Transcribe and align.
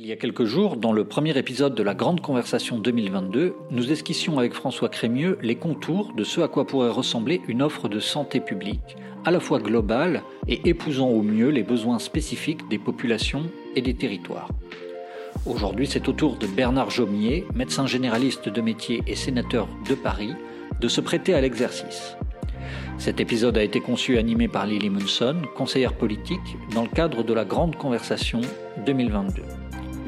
Il 0.00 0.06
y 0.06 0.12
a 0.12 0.16
quelques 0.16 0.44
jours, 0.44 0.76
dans 0.76 0.92
le 0.92 1.02
premier 1.02 1.36
épisode 1.36 1.74
de 1.74 1.82
la 1.82 1.92
Grande 1.92 2.20
Conversation 2.20 2.78
2022, 2.78 3.56
nous 3.72 3.90
esquissions 3.90 4.38
avec 4.38 4.54
François 4.54 4.88
Crémieux 4.88 5.38
les 5.42 5.56
contours 5.56 6.12
de 6.12 6.22
ce 6.22 6.40
à 6.40 6.46
quoi 6.46 6.68
pourrait 6.68 6.88
ressembler 6.88 7.40
une 7.48 7.62
offre 7.62 7.88
de 7.88 7.98
santé 7.98 8.38
publique, 8.38 8.96
à 9.24 9.32
la 9.32 9.40
fois 9.40 9.58
globale 9.58 10.22
et 10.46 10.68
épousant 10.68 11.08
au 11.08 11.22
mieux 11.22 11.48
les 11.48 11.64
besoins 11.64 11.98
spécifiques 11.98 12.68
des 12.68 12.78
populations 12.78 13.50
et 13.74 13.82
des 13.82 13.94
territoires. 13.94 14.50
Aujourd'hui, 15.46 15.88
c'est 15.88 16.06
au 16.06 16.12
tour 16.12 16.36
de 16.36 16.46
Bernard 16.46 16.90
Jaumier, 16.90 17.44
médecin 17.56 17.88
généraliste 17.88 18.48
de 18.48 18.60
métier 18.60 19.02
et 19.08 19.16
sénateur 19.16 19.66
de 19.88 19.96
Paris, 19.96 20.34
de 20.80 20.86
se 20.86 21.00
prêter 21.00 21.34
à 21.34 21.40
l'exercice. 21.40 22.16
Cet 22.98 23.18
épisode 23.18 23.58
a 23.58 23.64
été 23.64 23.80
conçu 23.80 24.14
et 24.14 24.18
animé 24.18 24.46
par 24.46 24.64
Lily 24.64 24.90
Munson, 24.90 25.42
conseillère 25.56 25.94
politique, 25.94 26.56
dans 26.72 26.82
le 26.82 26.88
cadre 26.88 27.24
de 27.24 27.34
la 27.34 27.44
Grande 27.44 27.74
Conversation 27.74 28.42
2022 28.86 29.42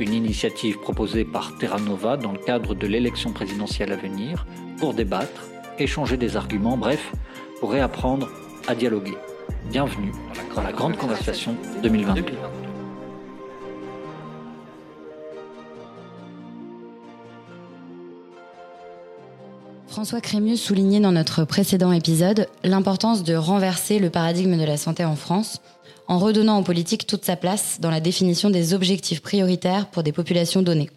une 0.00 0.14
initiative 0.14 0.78
proposée 0.78 1.24
par 1.24 1.56
Terra 1.58 1.78
Nova 1.78 2.16
dans 2.16 2.32
le 2.32 2.38
cadre 2.38 2.74
de 2.74 2.86
l'élection 2.86 3.32
présidentielle 3.32 3.92
à 3.92 3.96
venir 3.96 4.46
pour 4.78 4.94
débattre, 4.94 5.48
échanger 5.78 6.16
des 6.16 6.36
arguments, 6.36 6.76
bref, 6.76 7.12
pour 7.60 7.72
réapprendre 7.72 8.28
à 8.66 8.74
dialoguer. 8.74 9.16
Bienvenue 9.70 10.12
dans 10.56 10.62
la 10.62 10.72
Grande 10.72 10.96
Conversation 10.96 11.54
2022. 11.82 12.32
François 19.86 20.20
Crémieux 20.20 20.56
soulignait 20.56 21.00
dans 21.00 21.12
notre 21.12 21.44
précédent 21.44 21.92
épisode 21.92 22.48
l'importance 22.64 23.22
de 23.22 23.34
renverser 23.34 23.98
le 23.98 24.08
paradigme 24.08 24.56
de 24.56 24.64
la 24.64 24.78
santé 24.78 25.04
en 25.04 25.16
France 25.16 25.60
en 26.10 26.18
redonnant 26.18 26.58
aux 26.58 26.64
politiques 26.64 27.06
toute 27.06 27.24
sa 27.24 27.36
place 27.36 27.78
dans 27.80 27.88
la 27.88 28.00
définition 28.00 28.50
des 28.50 28.74
objectifs 28.74 29.22
prioritaires 29.22 29.88
pour 29.92 30.02
des 30.02 30.10
populations 30.10 30.60
données. 30.60 30.90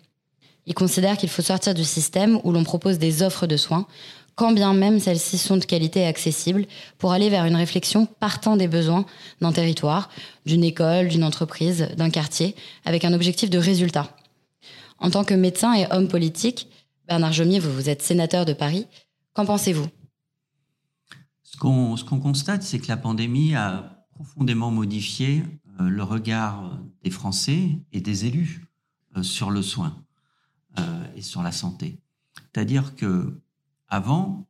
Il 0.65 0.73
considère 0.73 1.17
qu'il 1.17 1.29
faut 1.29 1.43
sortir 1.43 1.75
du 1.75 1.83
système 1.83 2.39
où 2.43 2.51
l'on 2.51 2.63
propose 2.63 2.97
des 2.97 3.21
offres 3.21 3.45
de 3.45 3.55
soins, 3.55 3.85
quand 4.33 4.53
bien 4.53 4.73
même 4.73 4.99
celles-ci 4.99 5.37
sont 5.37 5.57
de 5.57 5.65
qualité 5.65 5.99
et 5.99 6.07
accessibles, 6.07 6.65
pour 6.97 7.11
aller 7.11 7.29
vers 7.29 7.45
une 7.45 7.55
réflexion 7.55 8.07
partant 8.07 8.57
des 8.57 8.67
besoins 8.67 9.05
d'un 9.39 9.51
territoire, 9.51 10.09
d'une 10.47 10.63
école, 10.63 11.09
d'une 11.09 11.23
entreprise, 11.23 11.89
d'un 11.95 12.09
quartier, 12.09 12.55
avec 12.83 13.05
un 13.05 13.13
objectif 13.13 13.51
de 13.51 13.59
résultat. 13.59 14.17
En 14.97 15.11
tant 15.11 15.23
que 15.23 15.35
médecin 15.35 15.75
et 15.75 15.85
homme 15.91 16.07
politique, 16.07 16.69
Bernard 17.07 17.33
Jomier, 17.33 17.59
vous, 17.59 17.71
vous 17.71 17.87
êtes 17.87 18.01
sénateur 18.01 18.45
de 18.45 18.53
Paris, 18.53 18.87
qu'en 19.33 19.45
pensez-vous? 19.45 19.85
Ce 21.43 21.55
qu'on 21.55 22.19
constate, 22.19 22.63
c'est 22.63 22.79
que 22.79 22.87
la 22.87 22.97
pandémie 22.97 23.53
a 23.53 24.02
profondément 24.13 24.71
modifié 24.71 25.43
euh, 25.79 25.89
le 25.89 26.03
regard 26.03 26.79
des 27.03 27.09
Français 27.09 27.79
et 27.91 28.01
des 28.01 28.25
élus 28.25 28.65
euh, 29.17 29.23
sur 29.23 29.51
le 29.51 29.61
soin 29.61 30.03
euh, 30.79 31.05
et 31.15 31.21
sur 31.21 31.41
la 31.41 31.51
santé. 31.51 31.99
C'est-à-dire 32.35 32.95
que 32.95 33.39
avant, 33.87 34.47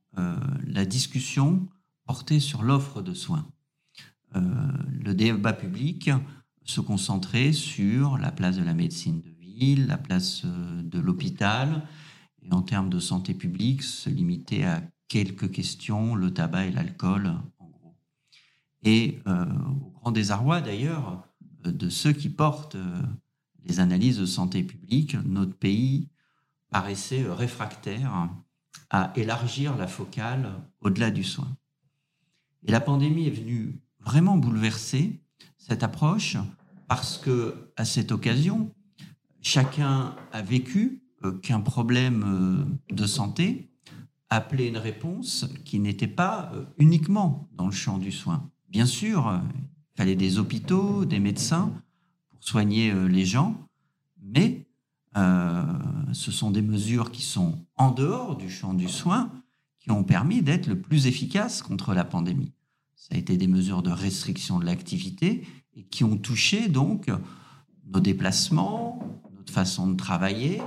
la 0.67 0.85
discussion 0.85 1.67
portait 2.05 2.39
sur 2.39 2.63
l'offre 2.63 3.01
de 3.01 3.13
soins. 3.13 3.45
le 4.33 5.13
débat 5.13 5.51
public 5.51 6.11
se 6.63 6.79
concentrait 6.79 7.51
sur 7.51 8.17
la 8.17 8.31
place 8.31 8.55
de 8.55 8.63
la 8.63 8.73
médecine 8.73 9.21
de 9.21 9.31
ville, 9.41 9.87
la 9.87 9.97
place 9.97 10.45
de 10.45 10.99
l'hôpital, 10.99 11.85
et 12.41 12.53
en 12.53 12.61
termes 12.61 12.89
de 12.89 12.99
santé 12.99 13.33
publique, 13.33 13.83
se 13.83 14.09
limitait 14.09 14.63
à 14.63 14.81
quelques 15.09 15.51
questions, 15.51 16.15
le 16.15 16.31
tabac 16.31 16.67
et 16.67 16.71
l'alcool 16.71 17.33
et 18.83 19.19
euh, 19.27 19.45
au 19.45 19.89
grand 19.99 20.11
désarroi 20.11 20.61
d'ailleurs 20.61 21.23
euh, 21.65 21.71
de 21.71 21.89
ceux 21.89 22.11
qui 22.11 22.29
portent 22.29 22.75
euh, 22.75 23.01
les 23.65 23.79
analyses 23.79 24.19
de 24.19 24.25
santé 24.25 24.63
publique, 24.63 25.15
notre 25.25 25.55
pays 25.55 26.09
paraissait 26.69 27.23
réfractaire 27.31 28.29
à 28.89 29.13
élargir 29.15 29.77
la 29.77 29.87
focale 29.87 30.51
au-delà 30.81 31.11
du 31.11 31.23
soin. 31.23 31.47
Et 32.65 32.71
la 32.71 32.81
pandémie 32.81 33.27
est 33.27 33.31
venue 33.31 33.79
vraiment 33.99 34.37
bouleverser 34.37 35.21
cette 35.57 35.83
approche 35.83 36.35
parce 36.87 37.17
que 37.17 37.71
à 37.77 37.85
cette 37.85 38.11
occasion, 38.11 38.73
chacun 39.41 40.15
a 40.31 40.41
vécu 40.41 41.03
qu'un 41.41 41.61
problème 41.61 42.77
de 42.89 43.05
santé 43.05 43.71
appelait 44.29 44.67
une 44.67 44.77
réponse 44.77 45.45
qui 45.63 45.79
n'était 45.79 46.07
pas 46.07 46.51
uniquement 46.77 47.47
dans 47.53 47.67
le 47.67 47.71
champ 47.71 47.97
du 47.97 48.11
soin. 48.11 48.51
Bien 48.73 48.87
sûr, 48.87 49.39
il 49.53 49.97
fallait 49.97 50.15
des 50.15 50.39
hôpitaux, 50.39 51.05
des 51.05 51.19
médecins 51.19 51.71
pour 52.29 52.43
soigner 52.43 52.89
euh, 52.89 53.05
les 53.05 53.23
gens, 53.23 53.55
mais 54.19 54.65
euh, 55.15 55.63
ce 56.11 56.31
sont 56.31 56.49
des 56.49 56.63
mesures 56.63 57.11
qui 57.11 57.21
sont 57.21 57.53
en 57.77 57.91
dehors 57.91 58.35
du 58.35 58.49
champ 58.49 58.73
du 58.73 58.89
soin 58.89 59.31
qui 59.79 59.91
ont 59.91 60.03
permis 60.03 60.41
d'être 60.41 60.65
le 60.65 60.81
plus 60.81 61.05
efficaces 61.05 61.61
contre 61.61 61.93
la 61.93 62.03
pandémie. 62.03 62.51
Ça 62.95 63.13
a 63.13 63.17
été 63.19 63.37
des 63.37 63.45
mesures 63.45 63.83
de 63.83 63.91
restriction 63.91 64.57
de 64.57 64.65
l'activité 64.65 65.45
et 65.75 65.83
qui 65.83 66.03
ont 66.03 66.17
touché 66.17 66.67
donc 66.67 67.11
nos 67.85 67.99
déplacements, 67.99 69.07
notre 69.37 69.53
façon 69.53 69.87
de 69.87 69.95
travailler, 69.95 70.63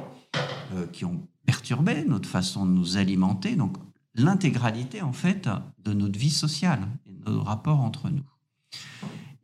euh, 0.74 0.86
qui 0.86 1.04
ont 1.04 1.26
perturbé 1.44 2.04
notre 2.04 2.28
façon 2.28 2.66
de 2.66 2.70
nous 2.70 2.98
alimenter, 2.98 3.56
donc 3.56 3.76
l'intégralité 4.14 5.02
en 5.02 5.12
fait 5.12 5.48
de 5.82 5.92
notre 5.92 6.20
vie 6.20 6.30
sociale 6.30 6.86
nos 7.30 7.42
rapports 7.42 7.80
entre 7.80 8.10
nous. 8.10 8.24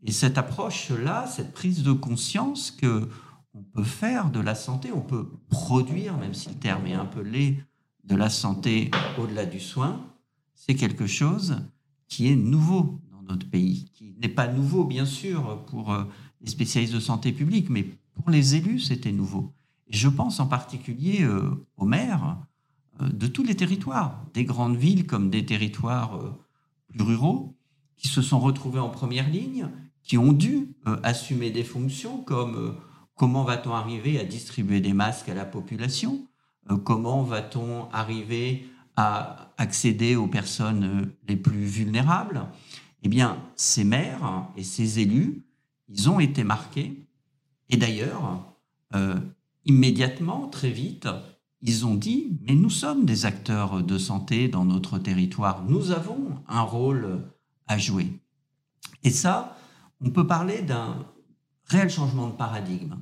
Et 0.05 0.13
cette 0.13 0.39
approche-là, 0.39 1.27
cette 1.27 1.53
prise 1.53 1.83
de 1.83 1.93
conscience 1.93 2.71
que 2.71 3.09
on 3.55 3.63
peut 3.63 3.85
faire 3.85 4.31
de 4.31 4.41
la 4.41 4.55
santé, 4.55 4.91
on 4.93 5.03
peut 5.03 5.29
produire, 5.49 6.17
même 6.17 6.35
si 6.35 6.49
le 6.49 6.55
terme 6.55 6.87
est 6.87 6.95
un 6.95 7.05
peu 7.05 7.21
laid, 7.21 7.63
de 8.05 8.17
la 8.17 8.31
santé 8.31 8.91
au-delà 9.19 9.45
du 9.45 9.61
soin, 9.61 10.01
c'est 10.55 10.75
quelque 10.75 11.07
chose 11.07 11.61
qui 12.09 12.29
est 12.29 12.37
nouveau 12.37 13.01
dans 13.11 13.23
notre 13.23 13.49
pays, 13.49 13.91
qui 13.95 14.15
n'est 14.21 14.29
pas 14.29 14.49
nouveau 14.49 14.85
bien 14.85 15.07
sûr 15.07 15.65
pour 15.67 15.93
euh, 15.93 16.05
les 16.41 16.51
spécialistes 16.51 16.95
de 16.95 17.01
santé 17.01 17.33
publique, 17.33 17.71
mais 17.71 17.85
pour 18.15 18.31
les 18.31 18.57
élus, 18.57 18.81
c'était 18.81 19.13
nouveau. 19.13 19.53
Je 19.89 20.09
pense 20.09 20.41
en 20.41 20.47
particulier 20.47 21.23
euh, 21.23 21.67
aux 21.77 21.87
maires 21.87 22.39
euh, 23.01 23.09
de 23.09 23.27
tous 23.27 23.45
les 23.45 23.55
territoires, 23.55 24.25
des 24.35 24.45
grandes 24.45 24.77
villes 24.77 25.07
comme 25.07 25.31
des 25.31 25.45
territoires 25.45 26.19
plus 26.89 27.03
ruraux, 27.03 27.57
qui 27.97 28.09
se 28.09 28.23
sont 28.23 28.41
retrouvés 28.41 28.81
en 28.81 28.91
première 28.91 29.29
ligne, 29.29 29.69
qui 30.03 30.19
ont 30.19 30.33
dû 30.33 30.75
euh, 30.87 30.99
assumer 31.03 31.51
des 31.51 31.65
fonctions 31.65 32.19
comme 32.19 32.57
euh, 32.57 32.73
comment 33.15 33.45
va-t-on 33.45 33.73
arriver 33.73 34.19
à 34.19 34.25
distribuer 34.25 34.81
des 34.81 34.93
masques 34.93 35.29
à 35.29 35.35
la 35.35 35.45
population, 35.45 36.27
euh, 36.71 36.77
comment 36.77 37.23
va-t-on 37.23 37.89
arriver 37.91 38.67
à 38.97 39.53
accéder 39.57 40.17
aux 40.17 40.27
personnes 40.27 41.13
les 41.29 41.37
plus 41.37 41.65
vulnérables? 41.65 42.47
Eh 43.03 43.09
bien, 43.09 43.39
ces 43.57 43.85
maires 43.85 44.49
et 44.57 44.63
ces 44.63 45.01
élus, 45.01 45.45
ils 45.89 46.11
ont 46.11 46.21
été 46.21 46.45
marqués. 46.45 47.07
Et 47.69 47.77
d'ailleurs, 47.77 48.55
immédiatement, 49.65 50.47
très 50.49 50.71
vite, 50.71 51.09
ils 51.63 51.87
ont 51.87 51.95
dit, 51.95 52.39
mais 52.43 52.55
nous 52.55 52.71
sommes 52.71 53.05
des 53.05 53.25
acteurs 53.25 53.83
de 53.83 53.99
santé 53.99 54.49
dans 54.49 54.65
notre 54.65 54.99
territoire, 54.99 55.65
nous 55.65 55.91
avons 55.91 56.43
un 56.49 56.63
rôle 56.63 57.23
à 57.67 57.79
jouer. 57.79 58.21
Et 59.03 59.11
ça, 59.11 59.57
on 60.01 60.11
peut 60.11 60.27
parler 60.27 60.63
d'un 60.63 61.07
réel 61.67 61.91
changement 61.91 62.29
de 62.29 62.35
paradigme. 62.35 62.97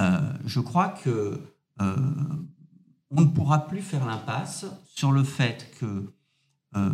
Euh, 0.00 0.32
je 0.44 0.60
crois 0.60 0.88
que 0.88 1.40
euh, 1.80 1.96
on 3.10 3.20
ne 3.22 3.26
pourra 3.26 3.66
plus 3.66 3.80
faire 3.80 4.06
l'impasse 4.06 4.66
sur 4.84 5.12
le 5.12 5.24
fait 5.24 5.70
que 5.78 6.12
euh, 6.76 6.90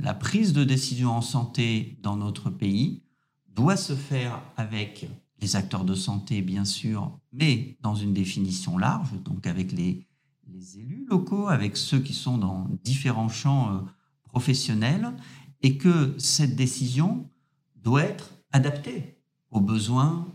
la 0.00 0.14
prise 0.14 0.52
de 0.52 0.64
décision 0.64 1.10
en 1.10 1.22
santé 1.22 1.98
dans 2.02 2.16
notre 2.16 2.50
pays 2.50 3.02
doit 3.48 3.76
se 3.76 3.94
faire 3.94 4.40
avec 4.56 5.08
les 5.40 5.56
acteurs 5.56 5.84
de 5.84 5.94
santé, 5.94 6.42
bien 6.42 6.64
sûr, 6.64 7.18
mais 7.32 7.78
dans 7.82 7.94
une 7.94 8.12
définition 8.12 8.78
large, 8.78 9.12
donc 9.24 9.46
avec 9.46 9.72
les, 9.72 10.06
les 10.48 10.78
élus 10.78 11.06
locaux, 11.08 11.48
avec 11.48 11.76
ceux 11.76 12.00
qui 12.00 12.12
sont 12.12 12.38
dans 12.38 12.68
différents 12.84 13.28
champs 13.28 13.84
professionnels, 14.24 15.12
et 15.62 15.76
que 15.76 16.14
cette 16.18 16.56
décision 16.56 17.28
doit 17.76 18.02
être 18.02 18.30
adaptée 18.52 19.16
aux 19.50 19.60
besoins 19.60 20.28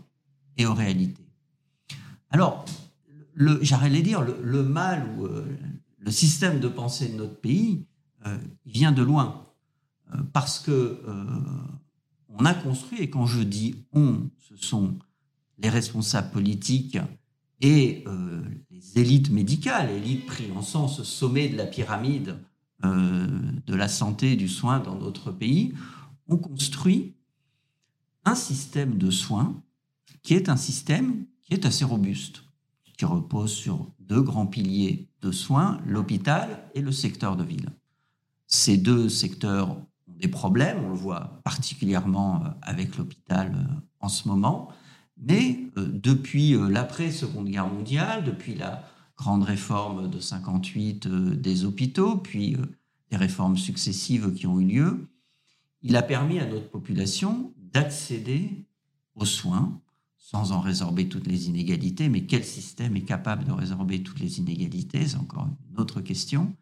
et 0.56 0.66
aux 0.66 0.74
réalités. 0.74 1.26
Alors, 2.30 2.64
j'allais 3.60 4.02
dire, 4.02 4.22
le, 4.22 4.62
mal 4.62 5.06
ou 5.16 5.26
euh, 5.26 5.44
le 5.98 6.10
système 6.10 6.60
de 6.60 6.68
pensée 6.68 7.08
de 7.08 7.16
notre 7.16 7.40
pays, 7.40 7.84
euh, 8.26 8.38
vient 8.64 8.92
de 8.92 9.02
loin. 9.02 9.44
Euh, 10.12 10.18
parce 10.32 10.58
que 10.58 11.02
on 12.38 12.44
a 12.44 12.52
construit, 12.52 13.00
et 13.00 13.08
quand 13.08 13.24
je 13.24 13.40
dis 13.40 13.76
on, 13.92 14.28
ce 14.38 14.56
sont 14.56 14.98
les 15.58 15.70
responsables 15.70 16.30
politiques 16.30 16.98
et 17.62 18.04
les 18.70 18.98
élites 19.00 19.30
médicales, 19.30 19.90
élites 19.90 20.26
pris 20.26 20.52
en 20.54 20.60
sens 20.60 21.02
sommet 21.02 21.48
de 21.48 21.56
la 21.56 21.64
pyramide 21.64 22.30
euh, 22.30 22.55
de 22.82 23.74
la 23.74 23.88
santé 23.88 24.32
et 24.32 24.36
du 24.36 24.48
soin 24.48 24.80
dans 24.80 24.96
notre 24.96 25.32
pays, 25.32 25.74
on 26.28 26.36
construit 26.36 27.14
un 28.24 28.34
système 28.34 28.98
de 28.98 29.10
soins 29.10 29.62
qui 30.22 30.34
est 30.34 30.48
un 30.48 30.56
système 30.56 31.24
qui 31.44 31.54
est 31.54 31.64
assez 31.64 31.84
robuste, 31.84 32.42
qui 32.96 33.04
repose 33.04 33.52
sur 33.52 33.92
deux 34.00 34.22
grands 34.22 34.46
piliers 34.46 35.08
de 35.22 35.30
soins, 35.30 35.80
l'hôpital 35.86 36.64
et 36.74 36.80
le 36.80 36.92
secteur 36.92 37.36
de 37.36 37.44
ville. 37.44 37.70
Ces 38.46 38.76
deux 38.76 39.08
secteurs 39.08 39.70
ont 39.70 39.86
des 40.08 40.28
problèmes, 40.28 40.84
on 40.84 40.90
le 40.90 40.96
voit 40.96 41.40
particulièrement 41.44 42.44
euh, 42.44 42.48
avec 42.62 42.96
l'hôpital 42.96 43.52
euh, 43.54 43.74
en 44.00 44.08
ce 44.08 44.28
moment, 44.28 44.68
mais 45.16 45.60
euh, 45.76 45.88
depuis 45.88 46.56
l'après-seconde 46.68 47.48
guerre 47.48 47.68
mondiale, 47.68 48.24
depuis 48.24 48.54
la 48.54 48.84
grande 49.16 49.42
réforme 49.42 50.10
de 50.10 50.20
58 50.20 51.08
des 51.08 51.64
hôpitaux, 51.64 52.16
puis 52.16 52.56
des 53.10 53.16
réformes 53.16 53.56
successives 53.56 54.34
qui 54.34 54.46
ont 54.46 54.60
eu 54.60 54.66
lieu, 54.66 55.08
il 55.82 55.96
a 55.96 56.02
permis 56.02 56.38
à 56.38 56.46
notre 56.46 56.68
population 56.68 57.52
d'accéder 57.58 58.64
aux 59.14 59.24
soins 59.24 59.80
sans 60.18 60.50
en 60.50 60.60
résorber 60.60 61.08
toutes 61.08 61.28
les 61.28 61.48
inégalités. 61.48 62.08
Mais 62.08 62.26
quel 62.26 62.44
système 62.44 62.96
est 62.96 63.04
capable 63.04 63.44
de 63.44 63.52
résorber 63.52 64.02
toutes 64.02 64.18
les 64.18 64.40
inégalités? 64.40 65.06
C'est 65.06 65.16
encore 65.16 65.48
une 65.70 65.80
autre 65.80 66.00
question. 66.00 66.52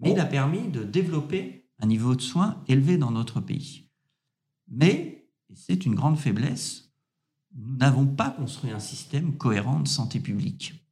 Mais 0.00 0.10
il 0.10 0.18
a 0.18 0.26
permis 0.26 0.68
de 0.68 0.82
développer 0.82 1.68
un 1.78 1.86
niveau 1.86 2.16
de 2.16 2.20
soins 2.20 2.62
élevé 2.66 2.98
dans 2.98 3.12
notre 3.12 3.40
pays. 3.40 3.88
Mais, 4.68 5.28
et 5.48 5.54
c'est 5.54 5.86
une 5.86 5.94
grande 5.94 6.18
faiblesse, 6.18 6.90
nous 7.54 7.76
n'avons 7.76 8.06
pas 8.06 8.30
construit 8.30 8.72
un 8.72 8.80
système 8.80 9.36
cohérent 9.36 9.80
de 9.80 9.88
santé 9.88 10.18
publique. 10.20 10.85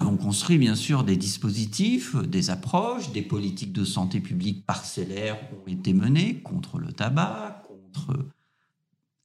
Avons 0.00 0.16
construit 0.16 0.58
bien 0.58 0.74
sûr 0.74 1.04
des 1.04 1.16
dispositifs, 1.16 2.16
des 2.16 2.50
approches, 2.50 3.12
des 3.12 3.22
politiques 3.22 3.72
de 3.72 3.84
santé 3.84 4.20
publique 4.20 4.64
parcellaires 4.66 5.38
ont 5.52 5.68
été 5.68 5.92
menées 5.92 6.40
contre 6.40 6.78
le 6.78 6.92
tabac, 6.92 7.62
contre 7.66 8.28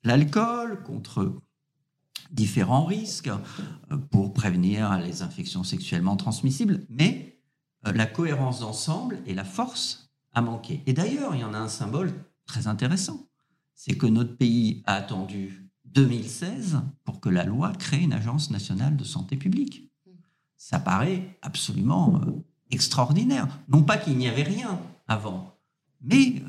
l'alcool, 0.04 0.81
contre 0.83 1.33
différents 2.31 2.86
risques 2.86 3.30
euh, 3.30 3.98
pour 4.12 4.33
prévenir 4.33 4.98
les 5.00 5.21
infections 5.21 5.63
sexuellement 5.63 6.15
transmissibles, 6.15 6.86
mais 6.89 7.39
euh, 7.88 7.92
la 7.94 8.06
cohérence 8.06 8.59
d'ensemble 8.59 9.19
et 9.25 9.33
la 9.33 9.44
force 9.44 10.12
a 10.33 10.42
manqué. 10.42 10.81
Et 10.88 10.94
d'ailleurs, 10.94 11.36
il 11.36 11.42
y 11.42 11.44
en 11.44 11.54
a 11.54 11.59
un 11.59 11.68
symbole 11.68 12.12
très 12.45 12.68
intéressant, 12.68 13.27
c'est 13.75 13.95
que 13.95 14.07
notre 14.07 14.36
pays 14.36 14.81
a 14.86 14.95
attendu 14.95 15.69
2016 15.86 16.81
pour 17.04 17.19
que 17.19 17.30
la 17.30 17.45
loi 17.45 17.71
crée 17.74 18.01
une 18.01 18.13
agence 18.13 18.50
nationale 18.50 18.98
de 18.98 19.04
santé 19.04 19.38
publique. 19.38 19.93
Ça 20.63 20.80
paraît 20.80 21.38
absolument 21.42 22.21
euh, 22.24 22.31
extraordinaire. 22.71 23.60
Non 23.68 23.83
pas 23.83 23.98
qu'il 23.98 24.15
n'y 24.15 24.30
avait 24.30 24.44
rien 24.44 24.80
avant, 25.10 25.57
mais 26.00 26.42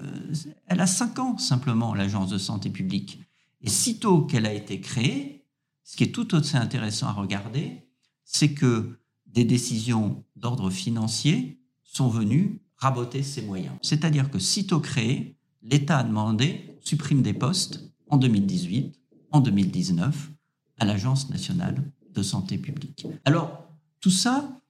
elle 0.69 0.81
a 0.81 0.87
cinq 0.87 1.19
ans 1.19 1.37
simplement, 1.37 1.96
l'agence 1.96 2.31
de 2.31 2.38
santé 2.38 2.70
publique. 2.70 3.19
Et 3.61 3.69
sitôt 3.69 4.22
qu'elle 4.22 4.46
a 4.46 4.52
été 4.52 4.81
créée, 4.81 5.44
ce 5.82 5.96
qui 5.96 6.05
est 6.05 6.14
tout 6.14 6.32
aussi 6.37 6.56
intéressant 6.56 7.08
à 7.08 7.12
regarder, 7.12 7.88
c'est 8.25 8.55
que 8.55 9.00
des 9.26 9.44
décisions 9.44 10.22
d'ordre 10.37 10.70
financier 10.70 11.60
sont 11.82 12.08
venues 12.08 12.62
raboter 12.76 13.25
ces 13.25 13.43
moyens. 13.43 13.75
C'est-à-dire 13.82 14.31
que 14.31 14.38
sitôt 14.38 14.78
créé, 14.78 15.37
l'État 15.60 15.99
a 15.99 16.05
demandé, 16.05 16.78
supprime 16.84 17.22
des 17.22 17.34
postes 17.34 17.93
en 18.10 18.17
2018, 18.17 18.94
en 19.32 19.40
2019, 19.40 20.31
à 20.78 20.84
l'Agence 20.84 21.31
nationale 21.31 21.90
de 22.12 22.22
santé 22.22 22.58
publique. 22.58 23.08
Alors, 23.25 23.63
tout 24.05 24.11
ça, 24.11 24.61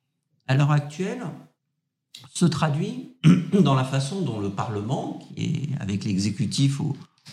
à 0.46 0.54
l'heure 0.54 0.70
actuelle, 0.70 1.26
se 2.34 2.44
traduit 2.44 3.16
dans 3.64 3.74
la 3.74 3.82
façon 3.82 4.22
dont 4.22 4.38
le 4.38 4.48
Parlement, 4.48 5.18
qui 5.18 5.44
est 5.44 5.80
avec 5.80 6.04
l'exécutif 6.04 6.80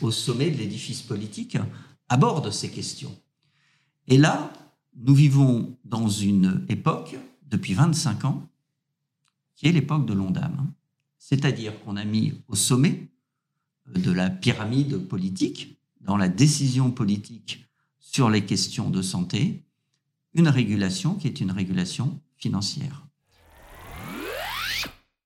au, 0.02 0.10
sommet 0.10 0.50
de 0.50 0.58
l'édifice 0.58 1.04
politique, 1.04 1.60
aborde 2.10 2.50
ces 2.50 2.72
questions. 2.72 3.16
Et 4.08 4.18
là, 4.18 4.52
nous 4.96 5.14
vivons 5.14 5.78
dans 5.86 6.10
une 6.10 6.66
époque, 6.70 7.18
depuis 7.48 7.76
25 7.76 8.26
ans, 8.26 8.50
qui 9.56 9.68
est 9.68 9.72
l'époque 9.72 10.08
de 10.08 10.14
l'ONDAM. 10.14 10.74
C'est-à-dire 11.20 11.80
qu'on 11.84 11.98
a 11.98 12.04
mis 12.04 12.34
au 12.48 12.56
sommet 12.56 13.12
de 13.94 14.12
la 14.12 14.32
pyramide 14.32 15.08
politique, 15.08 15.78
dans 16.00 16.18
la 16.18 16.30
décision 16.30 16.90
politique 16.90 17.64
sur 18.00 18.28
les 18.32 18.44
questions 18.44 18.90
de 18.90 19.04
santé, 19.04 19.64
une 20.34 20.48
régulation 20.48 21.16
qui 21.16 21.28
est 21.28 21.42
une 21.42 21.52
régulation 21.52 22.20
financière. 22.38 23.06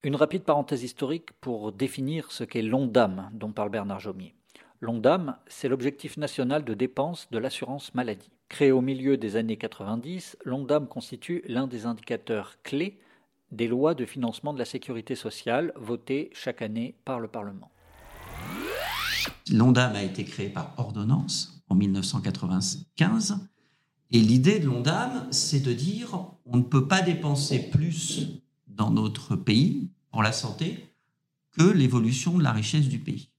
Une 0.04 0.16
rapide 0.16 0.44
parenthèse 0.44 0.84
historique 0.84 1.32
pour 1.42 1.72
définir 1.72 2.32
ce 2.32 2.44
qu'est 2.44 2.62
l'ONDAM 2.62 3.30
dont 3.34 3.52
parle 3.52 3.70
Bernard 3.70 4.00
Jomier. 4.00 4.36
L'ONDAM, 4.82 5.38
c'est 5.48 5.70
l'objectif 5.70 6.18
national 6.18 6.64
de 6.64 6.74
dépenses 6.74 7.28
de 7.32 7.38
l'assurance 7.38 7.94
maladie. 7.96 8.30
Créé 8.50 8.72
au 8.72 8.82
milieu 8.82 9.18
des 9.18 9.36
années 9.36 9.58
90, 9.58 10.38
l'ONDAM 10.44 10.88
constitue 10.88 11.44
l'un 11.48 11.66
des 11.66 11.86
indicateurs 11.86 12.56
clés 12.62 13.00
des 13.52 13.68
lois 13.68 13.96
de 13.96 14.06
financement 14.06 14.54
de 14.54 14.60
la 14.60 14.66
sécurité 14.66 15.16
sociale 15.16 15.72
votées 15.76 16.30
chaque 16.34 16.62
année 16.62 16.96
par 17.06 17.20
le 17.20 17.28
Parlement. 17.28 17.72
L'ONDAM 19.52 19.96
a 19.96 20.04
été 20.04 20.24
créé 20.26 20.50
par 20.50 20.74
ordonnance 20.78 21.64
en 21.70 21.76
1995 21.76 23.50
et 24.16 24.22
l'idée 24.22 24.60
de 24.60 24.66
l'ONDAM, 24.66 25.28
c'est 25.32 25.60
de 25.60 25.74
dire 25.74 26.26
on 26.46 26.58
ne 26.58 26.64
peut 26.64 26.88
pas 26.88 27.02
dépenser 27.02 27.60
plus 27.70 28.28
dans 28.68 28.92
notre 28.92 29.36
pays 29.36 29.90
pour 30.12 30.24
la 30.24 30.32
santé 30.32 30.90
que 31.52 31.64
l'évolution 31.64 32.38
de 32.38 32.44
la 32.44 32.52
richesse 32.52 32.88
du 32.88 33.00
pays 33.00 33.30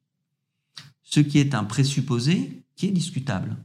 ce 1.07 1.21
qui 1.21 1.39
est 1.39 1.55
un 1.55 1.65
présupposé 1.65 2.63
qui 2.75 2.87
est 2.87 2.93
discutable. 2.93 3.57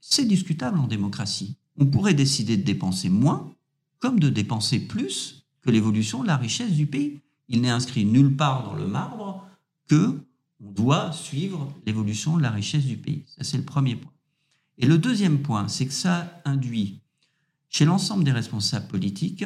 C'est 0.00 0.24
discutable 0.24 0.78
en 0.78 0.86
démocratie. 0.86 1.56
On 1.76 1.84
pourrait 1.84 2.14
décider 2.14 2.56
de 2.56 2.62
dépenser 2.62 3.10
moins 3.10 3.52
comme 3.98 4.20
de 4.20 4.30
dépenser 4.30 4.78
plus 4.78 5.46
que 5.62 5.70
l'évolution 5.70 6.22
de 6.22 6.28
la 6.28 6.36
richesse 6.36 6.72
du 6.72 6.86
pays. 6.86 7.20
Il 7.48 7.60
n'est 7.60 7.70
inscrit 7.70 8.04
nulle 8.04 8.36
part 8.36 8.64
dans 8.64 8.74
le 8.74 8.86
marbre 8.86 9.46
que 9.88 10.20
on 10.60 10.70
doit 10.70 11.12
suivre 11.12 11.70
l'évolution 11.84 12.36
de 12.36 12.42
la 12.42 12.50
richesse 12.50 12.86
du 12.86 12.96
pays. 12.96 13.24
Ça, 13.26 13.42
c'est 13.42 13.58
le 13.58 13.64
premier 13.64 13.96
point. 13.96 14.13
Et 14.78 14.86
le 14.86 14.98
deuxième 14.98 15.42
point, 15.42 15.68
c'est 15.68 15.86
que 15.86 15.92
ça 15.92 16.40
induit 16.44 17.00
chez 17.68 17.84
l'ensemble 17.84 18.24
des 18.24 18.32
responsables 18.32 18.88
politiques 18.88 19.44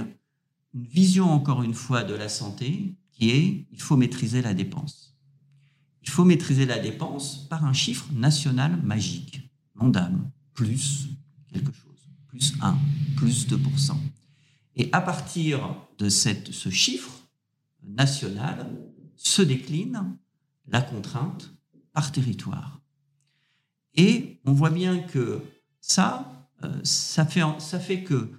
une 0.74 0.86
vision, 0.86 1.30
encore 1.30 1.62
une 1.62 1.74
fois, 1.74 2.04
de 2.04 2.14
la 2.14 2.28
santé 2.28 2.96
qui 3.12 3.30
est 3.30 3.66
il 3.72 3.80
faut 3.80 3.96
maîtriser 3.96 4.42
la 4.42 4.54
dépense. 4.54 5.16
Il 6.02 6.10
faut 6.10 6.24
maîtriser 6.24 6.66
la 6.66 6.78
dépense 6.78 7.48
par 7.48 7.64
un 7.64 7.72
chiffre 7.72 8.06
national 8.12 8.80
magique. 8.82 9.50
L'ONDAM, 9.74 10.30
plus 10.54 11.08
quelque 11.52 11.72
chose, 11.72 12.08
plus 12.26 12.54
1, 12.60 12.78
plus 13.16 13.46
2%. 13.48 13.96
Et 14.76 14.88
à 14.92 15.00
partir 15.00 15.76
de 15.98 16.08
cette, 16.08 16.52
ce 16.52 16.70
chiffre 16.70 17.12
national, 17.82 18.70
se 19.16 19.42
décline 19.42 20.16
la 20.68 20.80
contrainte 20.80 21.52
par 21.92 22.12
territoire. 22.12 22.77
Et 23.94 24.40
on 24.44 24.52
voit 24.52 24.70
bien 24.70 24.98
que 24.98 25.42
ça, 25.80 26.48
euh, 26.64 26.80
ça 26.82 27.24
fait, 27.24 28.02
que 28.02 28.30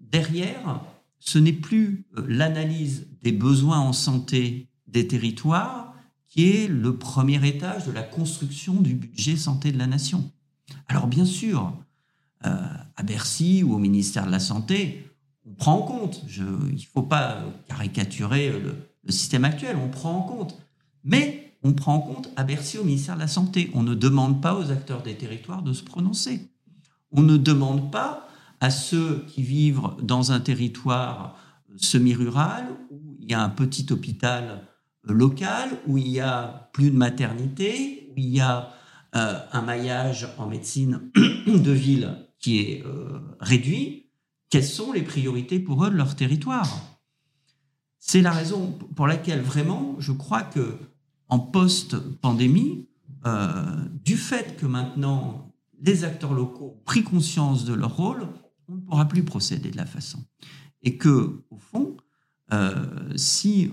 derrière, 0.00 0.82
ce 1.18 1.38
n'est 1.38 1.52
plus 1.52 2.06
euh, 2.16 2.24
l'analyse 2.28 3.08
des 3.22 3.32
besoins 3.32 3.80
en 3.80 3.92
santé 3.92 4.68
des 4.86 5.06
territoires, 5.06 5.94
qui 6.28 6.48
est 6.48 6.68
le 6.68 6.96
premier 6.96 7.46
étage 7.46 7.86
de 7.86 7.92
la 7.92 8.02
construction 8.02 8.74
du 8.74 8.94
budget 8.94 9.36
santé 9.36 9.70
de 9.70 9.78
la 9.78 9.86
nation. 9.86 10.30
Alors 10.88 11.06
bien 11.06 11.26
sûr, 11.26 11.76
euh, 12.46 12.56
à 12.96 13.02
Bercy 13.02 13.62
ou 13.62 13.74
au 13.74 13.78
ministère 13.78 14.26
de 14.26 14.30
la 14.30 14.40
Santé, 14.40 15.06
on 15.46 15.54
prend 15.54 15.74
en 15.74 15.82
compte, 15.82 16.22
je, 16.26 16.44
il 16.68 16.74
ne 16.74 16.80
faut 16.92 17.02
pas 17.02 17.42
caricaturer 17.68 18.50
le, 18.50 18.74
le, 19.04 19.12
système 19.12 19.44
actuel, 19.44 19.76
on 19.76 19.88
prend 19.88 20.16
en 20.16 20.22
compte. 20.22 20.58
Mais 21.04 21.51
on 21.62 21.72
prend 21.72 21.94
en 21.94 22.00
compte 22.00 22.28
à 22.36 22.44
Bercy 22.44 22.78
au 22.78 22.84
ministère 22.84 23.14
de 23.14 23.20
la 23.20 23.28
Santé. 23.28 23.70
On 23.74 23.82
ne 23.82 23.94
demande 23.94 24.42
pas 24.42 24.54
aux 24.54 24.70
acteurs 24.70 25.02
des 25.02 25.14
territoires 25.14 25.62
de 25.62 25.72
se 25.72 25.82
prononcer. 25.82 26.50
On 27.12 27.22
ne 27.22 27.36
demande 27.36 27.92
pas 27.92 28.28
à 28.60 28.70
ceux 28.70 29.24
qui 29.28 29.42
vivent 29.42 29.82
dans 30.00 30.32
un 30.32 30.40
territoire 30.40 31.36
semi-rural 31.76 32.66
où 32.90 33.16
il 33.20 33.30
y 33.30 33.34
a 33.34 33.42
un 33.42 33.48
petit 33.48 33.86
hôpital 33.90 34.66
local 35.04 35.70
où 35.86 35.98
il 35.98 36.08
y 36.08 36.20
a 36.20 36.70
plus 36.72 36.90
de 36.90 36.96
maternité, 36.96 38.08
où 38.10 38.14
il 38.16 38.28
y 38.28 38.40
a 38.40 38.70
euh, 39.14 39.38
un 39.52 39.62
maillage 39.62 40.28
en 40.38 40.46
médecine 40.46 41.10
de 41.46 41.72
ville 41.72 42.16
qui 42.38 42.60
est 42.60 42.84
euh, 42.86 43.18
réduit, 43.40 44.10
quelles 44.50 44.64
sont 44.64 44.92
les 44.92 45.02
priorités 45.02 45.58
pour 45.58 45.84
eux 45.84 45.90
de 45.90 45.96
leur 45.96 46.16
territoire? 46.16 46.68
C'est 47.98 48.20
la 48.20 48.32
raison 48.32 48.78
pour 48.96 49.06
laquelle 49.06 49.40
vraiment 49.40 49.96
je 49.98 50.12
crois 50.12 50.42
que 50.42 50.76
en 51.32 51.38
post-pandémie, 51.38 52.88
euh, 53.24 53.88
du 54.04 54.18
fait 54.18 54.58
que 54.58 54.66
maintenant 54.66 55.50
les 55.80 56.04
acteurs 56.04 56.34
locaux 56.34 56.76
ont 56.76 56.82
pris 56.84 57.02
conscience 57.02 57.64
de 57.64 57.72
leur 57.72 57.96
rôle, 57.96 58.28
on 58.68 58.74
ne 58.74 58.80
pourra 58.80 59.08
plus 59.08 59.24
procéder 59.24 59.70
de 59.70 59.78
la 59.78 59.86
façon. 59.86 60.22
Et 60.82 60.98
que, 60.98 61.42
au 61.48 61.56
fond, 61.56 61.96
si 63.16 63.70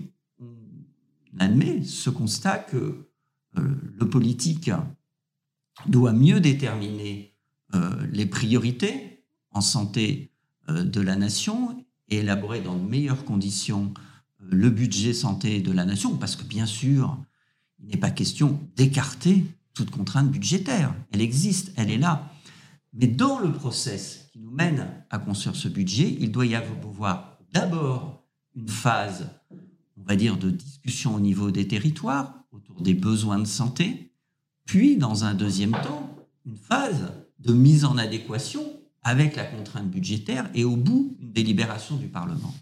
admet 1.38 1.82
ce 1.82 2.08
constat 2.08 2.60
que 2.60 3.10
euh, 3.58 3.74
le 3.98 4.08
politique 4.08 4.70
doit 5.86 6.14
mieux 6.14 6.40
déterminer 6.40 7.36
euh, 7.74 8.06
les 8.10 8.24
priorités 8.24 9.22
en 9.50 9.60
santé 9.60 10.32
de 10.66 11.00
la 11.02 11.16
nation 11.16 11.76
et 12.08 12.18
élaborer 12.18 12.62
dans 12.62 12.78
de 12.78 12.88
meilleures 12.88 13.26
conditions 13.26 13.92
le 14.38 14.70
budget 14.70 15.12
santé 15.12 15.60
de 15.60 15.72
la 15.72 15.84
nation, 15.84 16.16
parce 16.16 16.36
que 16.36 16.44
bien 16.44 16.64
sûr, 16.64 17.18
il 17.82 17.88
n'est 17.88 17.96
pas 17.96 18.10
question 18.10 18.60
d'écarter 18.76 19.44
toute 19.74 19.90
contrainte 19.90 20.30
budgétaire. 20.30 20.94
Elle 21.12 21.20
existe, 21.20 21.72
elle 21.76 21.90
est 21.90 21.98
là. 21.98 22.30
Mais 22.92 23.06
dans 23.06 23.38
le 23.38 23.52
process 23.52 24.28
qui 24.32 24.40
nous 24.40 24.50
mène 24.50 24.88
à 25.10 25.18
construire 25.18 25.56
ce 25.56 25.68
budget, 25.68 26.16
il 26.20 26.32
doit 26.32 26.46
y 26.46 26.54
avoir 26.54 27.38
d'abord 27.52 28.24
une 28.54 28.68
phase, 28.68 29.28
on 29.96 30.02
va 30.02 30.16
dire, 30.16 30.36
de 30.36 30.50
discussion 30.50 31.14
au 31.14 31.20
niveau 31.20 31.50
des 31.50 31.68
territoires 31.68 32.34
autour 32.52 32.82
des 32.82 32.94
besoins 32.94 33.38
de 33.38 33.44
santé, 33.44 34.12
puis 34.64 34.96
dans 34.96 35.24
un 35.24 35.34
deuxième 35.34 35.72
temps, 35.72 36.14
une 36.46 36.56
phase 36.56 37.12
de 37.38 37.52
mise 37.52 37.84
en 37.84 37.96
adéquation 37.96 38.62
avec 39.02 39.36
la 39.36 39.44
contrainte 39.44 39.88
budgétaire 39.88 40.50
et 40.54 40.64
au 40.64 40.76
bout, 40.76 41.16
une 41.20 41.32
délibération 41.32 41.96
du 41.96 42.08
Parlement. 42.08 42.54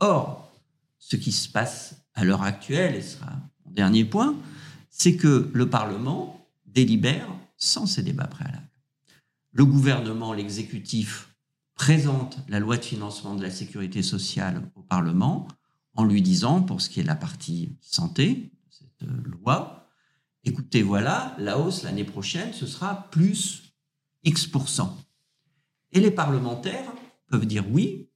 Or, 0.00 0.52
ce 0.98 1.16
qui 1.16 1.32
se 1.32 1.48
passe 1.48 1.96
à 2.14 2.24
l'heure 2.24 2.42
actuelle, 2.42 2.94
et 2.94 3.02
ce 3.02 3.18
sera 3.18 3.32
dernier 3.72 4.04
point, 4.04 4.36
c'est 4.90 5.16
que 5.16 5.50
le 5.52 5.68
Parlement 5.68 6.46
délibère 6.66 7.28
sans 7.56 7.86
ces 7.86 8.02
débats 8.02 8.26
préalables. 8.26 8.68
Le 9.52 9.64
gouvernement, 9.64 10.32
l'exécutif, 10.32 11.34
présente 11.74 12.38
la 12.48 12.60
loi 12.60 12.76
de 12.76 12.84
financement 12.84 13.34
de 13.34 13.42
la 13.42 13.50
sécurité 13.50 14.02
sociale 14.02 14.70
au 14.74 14.82
Parlement 14.82 15.48
en 15.94 16.04
lui 16.04 16.22
disant, 16.22 16.62
pour 16.62 16.80
ce 16.80 16.90
qui 16.90 17.00
est 17.00 17.02
de 17.02 17.08
la 17.08 17.16
partie 17.16 17.76
santé, 17.80 18.52
cette 18.70 19.08
loi, 19.24 19.88
écoutez, 20.44 20.82
voilà, 20.82 21.34
la 21.38 21.58
hausse 21.58 21.82
l'année 21.82 22.04
prochaine, 22.04 22.52
ce 22.52 22.66
sera 22.66 23.08
plus 23.10 23.74
X%. 24.24 24.96
Et 25.92 26.00
les 26.00 26.10
parlementaires 26.10 26.92
peuvent 27.28 27.46
dire 27.46 27.64
oui 27.70 28.10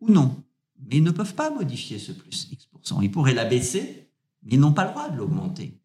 ou 0.00 0.10
non, 0.10 0.44
mais 0.78 0.96
ils 0.96 1.02
ne 1.02 1.10
peuvent 1.10 1.34
pas 1.34 1.50
modifier 1.50 1.98
ce 1.98 2.12
plus 2.12 2.48
X%. 2.50 3.00
Ils 3.02 3.10
pourraient 3.10 3.34
la 3.34 3.44
baisser, 3.44 4.09
mais 4.09 4.09
ils 4.46 4.60
n'ont 4.60 4.72
pas 4.72 4.84
le 4.84 4.90
droit 4.90 5.08
de 5.08 5.16
l'augmenter. 5.16 5.80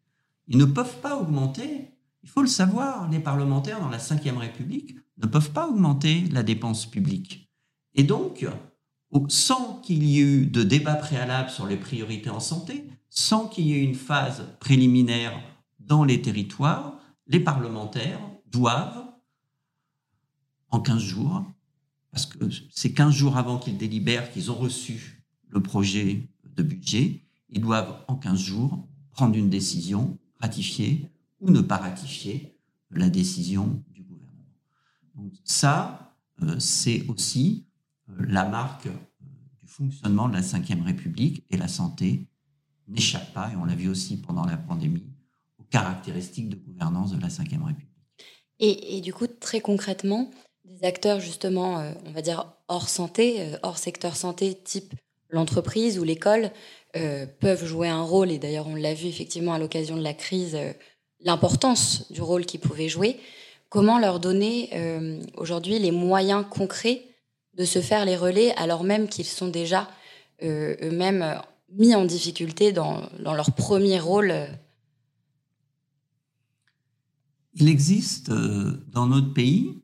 Ils 0.48 0.58
ne 0.58 0.64
peuvent 0.64 1.00
pas 1.00 1.16
augmenter, 1.16 1.90
il 2.22 2.28
faut 2.28 2.42
le 2.42 2.48
savoir, 2.48 3.10
les 3.10 3.20
parlementaires 3.20 3.80
dans 3.80 3.88
la 3.88 3.98
Ve 3.98 4.38
République 4.38 4.96
ne 5.18 5.26
peuvent 5.26 5.52
pas 5.52 5.68
augmenter 5.68 6.22
la 6.30 6.42
dépense 6.42 6.86
publique. 6.86 7.50
Et 7.94 8.04
donc, 8.04 8.46
sans 9.28 9.80
qu'il 9.80 10.04
y 10.04 10.18
ait 10.18 10.22
eu 10.22 10.46
de 10.46 10.62
débat 10.62 10.94
préalable 10.94 11.50
sur 11.50 11.66
les 11.66 11.76
priorités 11.76 12.30
en 12.30 12.40
santé, 12.40 12.84
sans 13.08 13.48
qu'il 13.48 13.66
y 13.66 13.72
ait 13.72 13.82
une 13.82 13.94
phase 13.94 14.44
préliminaire 14.60 15.32
dans 15.80 16.04
les 16.04 16.20
territoires, 16.20 16.98
les 17.26 17.40
parlementaires 17.40 18.20
doivent, 18.46 19.04
en 20.70 20.80
15 20.80 21.00
jours, 21.00 21.44
parce 22.10 22.26
que 22.26 22.38
c'est 22.70 22.92
15 22.92 23.14
jours 23.14 23.36
avant 23.36 23.58
qu'ils 23.58 23.78
délibèrent 23.78 24.30
qu'ils 24.32 24.50
ont 24.50 24.56
reçu 24.56 25.24
le 25.48 25.62
projet 25.62 26.28
de 26.44 26.62
budget, 26.62 27.25
ils 27.56 27.62
doivent 27.62 28.04
en 28.06 28.16
15 28.16 28.38
jours 28.38 28.86
prendre 29.12 29.34
une 29.34 29.48
décision, 29.48 30.18
ratifier 30.40 31.10
ou 31.40 31.50
ne 31.50 31.62
pas 31.62 31.78
ratifier 31.78 32.54
la 32.90 33.08
décision 33.08 33.82
du 33.92 34.02
gouvernement. 34.02 34.44
Donc 35.14 35.32
ça, 35.42 36.14
euh, 36.42 36.58
c'est 36.58 37.06
aussi 37.08 37.66
euh, 38.10 38.26
la 38.28 38.44
marque 38.44 38.88
euh, 38.88 38.96
du 39.62 39.68
fonctionnement 39.68 40.28
de 40.28 40.34
la 40.34 40.42
Ve 40.42 40.84
République 40.84 41.44
et 41.48 41.56
la 41.56 41.66
santé 41.66 42.28
n'échappe 42.88 43.32
pas, 43.32 43.50
et 43.50 43.56
on 43.56 43.64
l'a 43.64 43.74
vu 43.74 43.88
aussi 43.88 44.18
pendant 44.18 44.44
la 44.44 44.58
pandémie, 44.58 45.06
aux 45.58 45.64
caractéristiques 45.64 46.50
de 46.50 46.56
gouvernance 46.56 47.12
de 47.12 47.20
la 47.20 47.28
Ve 47.28 47.38
République. 47.38 47.88
Et, 48.58 48.98
et, 48.98 49.00
du 49.00 49.14
coup, 49.14 49.26
très 49.26 49.60
concrètement, 49.60 50.30
des 50.66 50.86
acteurs 50.86 51.20
justement, 51.20 51.92
on 52.04 52.12
va 52.12 52.22
dire, 52.22 52.52
hors 52.68 52.88
santé, 52.88 53.54
hors 53.62 53.78
secteur 53.78 54.16
santé, 54.16 54.54
type 54.62 54.94
l'entreprise 55.30 55.98
ou 55.98 56.04
l'école, 56.04 56.50
peuvent 57.40 57.64
jouer 57.64 57.88
un 57.88 58.02
rôle, 58.02 58.30
et 58.30 58.38
d'ailleurs 58.38 58.66
on 58.68 58.74
l'a 58.74 58.94
vu 58.94 59.06
effectivement 59.06 59.52
à 59.52 59.58
l'occasion 59.58 59.96
de 59.96 60.02
la 60.02 60.14
crise 60.14 60.56
l'importance 61.20 62.10
du 62.10 62.22
rôle 62.22 62.46
qu'ils 62.46 62.60
pouvaient 62.60 62.88
jouer, 62.88 63.18
comment 63.68 63.98
leur 63.98 64.20
donner 64.20 64.70
euh, 64.74 65.20
aujourd'hui 65.36 65.78
les 65.78 65.90
moyens 65.90 66.44
concrets 66.48 67.02
de 67.54 67.64
se 67.64 67.80
faire 67.80 68.04
les 68.04 68.16
relais 68.16 68.54
alors 68.56 68.84
même 68.84 69.08
qu'ils 69.08 69.26
sont 69.26 69.48
déjà 69.48 69.88
euh, 70.42 70.76
eux-mêmes 70.82 71.40
mis 71.72 71.94
en 71.94 72.04
difficulté 72.04 72.72
dans, 72.72 73.08
dans, 73.22 73.34
leur 73.34 73.52
premier 73.52 73.98
rôle 73.98 74.32
Il 77.54 77.68
existe 77.68 78.28
euh, 78.28 78.84
dans 78.88 79.06
notre 79.06 79.32
pays, 79.32 79.82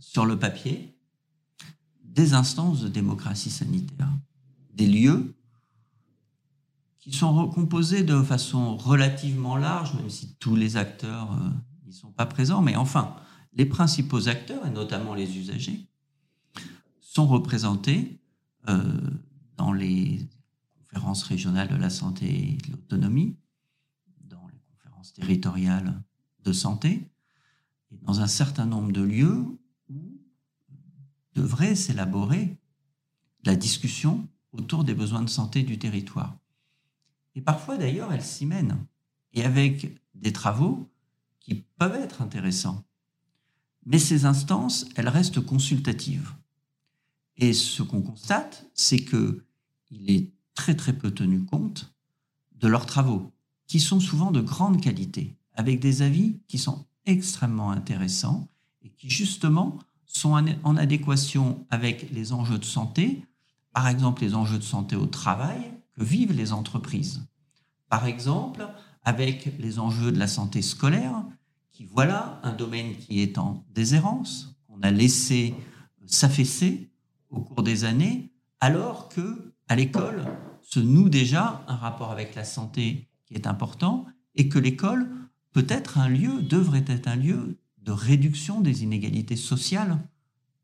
sur 0.00 0.26
le 0.26 0.38
papier, 0.38 0.94
des 2.02 2.34
instances 2.34 2.80
de 2.80 2.88
démocratie 2.88 3.50
sanitaire, 3.50 4.10
des 4.74 4.86
lieux 4.86 5.34
qui 7.02 7.12
sont 7.12 7.34
recomposés 7.34 8.04
de 8.04 8.22
façon 8.22 8.76
relativement 8.76 9.56
large, 9.56 9.92
même 9.94 10.08
si 10.08 10.36
tous 10.36 10.54
les 10.54 10.76
acteurs 10.76 11.32
euh, 11.32 11.50
n'y 11.84 11.92
sont 11.92 12.12
pas 12.12 12.26
présents. 12.26 12.62
Mais 12.62 12.76
enfin, 12.76 13.16
les 13.54 13.66
principaux 13.66 14.28
acteurs, 14.28 14.64
et 14.64 14.70
notamment 14.70 15.12
les 15.12 15.36
usagers, 15.36 15.84
sont 17.00 17.26
représentés 17.26 18.20
euh, 18.68 19.00
dans 19.56 19.72
les 19.72 20.28
conférences 20.78 21.24
régionales 21.24 21.68
de 21.68 21.74
la 21.74 21.90
santé 21.90 22.52
et 22.52 22.56
de 22.58 22.70
l'autonomie, 22.70 23.34
dans 24.20 24.46
les 24.46 24.60
conférences 24.70 25.12
territoriales 25.12 26.00
de 26.44 26.52
santé, 26.52 27.10
et 27.90 27.96
dans 28.02 28.20
un 28.20 28.28
certain 28.28 28.64
nombre 28.64 28.92
de 28.92 29.02
lieux 29.02 29.44
où 29.90 30.20
devrait 31.34 31.74
s'élaborer 31.74 32.56
la 33.44 33.56
discussion 33.56 34.28
autour 34.52 34.84
des 34.84 34.94
besoins 34.94 35.22
de 35.22 35.28
santé 35.28 35.64
du 35.64 35.80
territoire. 35.80 36.36
Et 37.34 37.40
parfois, 37.40 37.76
d'ailleurs, 37.76 38.12
elles 38.12 38.24
s'y 38.24 38.46
mènent. 38.46 38.78
Et 39.32 39.44
avec 39.44 39.98
des 40.14 40.32
travaux 40.32 40.88
qui 41.40 41.64
peuvent 41.78 41.96
être 41.96 42.22
intéressants. 42.22 42.84
Mais 43.86 43.98
ces 43.98 44.26
instances, 44.26 44.86
elles 44.94 45.08
restent 45.08 45.44
consultatives. 45.44 46.32
Et 47.36 47.52
ce 47.52 47.82
qu'on 47.82 48.02
constate, 48.02 48.70
c'est 48.74 49.00
que 49.00 49.44
il 49.90 50.10
est 50.10 50.30
très 50.54 50.74
très 50.74 50.92
peu 50.92 51.10
tenu 51.10 51.44
compte 51.44 51.92
de 52.52 52.68
leurs 52.68 52.86
travaux, 52.86 53.32
qui 53.66 53.80
sont 53.80 54.00
souvent 54.00 54.30
de 54.30 54.40
grande 54.40 54.80
qualité, 54.80 55.36
avec 55.54 55.80
des 55.80 56.02
avis 56.02 56.38
qui 56.46 56.58
sont 56.58 56.86
extrêmement 57.06 57.70
intéressants 57.70 58.48
et 58.82 58.90
qui 58.90 59.10
justement 59.10 59.78
sont 60.06 60.32
en 60.62 60.76
adéquation 60.76 61.66
avec 61.70 62.10
les 62.12 62.32
enjeux 62.32 62.58
de 62.58 62.64
santé, 62.64 63.24
par 63.72 63.88
exemple 63.88 64.22
les 64.22 64.34
enjeux 64.34 64.58
de 64.58 64.62
santé 64.62 64.94
au 64.94 65.06
travail, 65.06 65.72
que 65.96 66.04
vivent 66.04 66.32
les 66.32 66.52
entreprises. 66.52 67.26
Par 67.88 68.06
exemple, 68.06 68.66
avec 69.04 69.58
les 69.58 69.78
enjeux 69.78 70.12
de 70.12 70.18
la 70.18 70.26
santé 70.26 70.62
scolaire, 70.62 71.24
qui 71.72 71.84
voilà 71.84 72.40
un 72.42 72.52
domaine 72.52 72.96
qui 72.96 73.20
est 73.20 73.38
en 73.38 73.64
déshérence, 73.70 74.56
qu'on 74.66 74.80
a 74.82 74.90
laissé 74.90 75.54
s'affaisser 76.06 76.90
au 77.30 77.40
cours 77.40 77.62
des 77.62 77.84
années, 77.84 78.32
alors 78.60 79.08
que 79.08 79.54
à 79.68 79.76
l'école 79.76 80.24
se 80.62 80.80
noue 80.80 81.08
déjà 81.08 81.64
un 81.66 81.76
rapport 81.76 82.10
avec 82.10 82.34
la 82.34 82.44
santé 82.44 83.08
qui 83.26 83.34
est 83.34 83.46
important 83.46 84.06
et 84.34 84.48
que 84.48 84.58
l'école 84.58 85.08
peut 85.52 85.66
être 85.68 85.98
un 85.98 86.08
lieu, 86.08 86.42
devrait 86.42 86.84
être 86.86 87.08
un 87.08 87.16
lieu 87.16 87.58
de 87.78 87.92
réduction 87.92 88.60
des 88.60 88.84
inégalités 88.84 89.36
sociales 89.36 89.98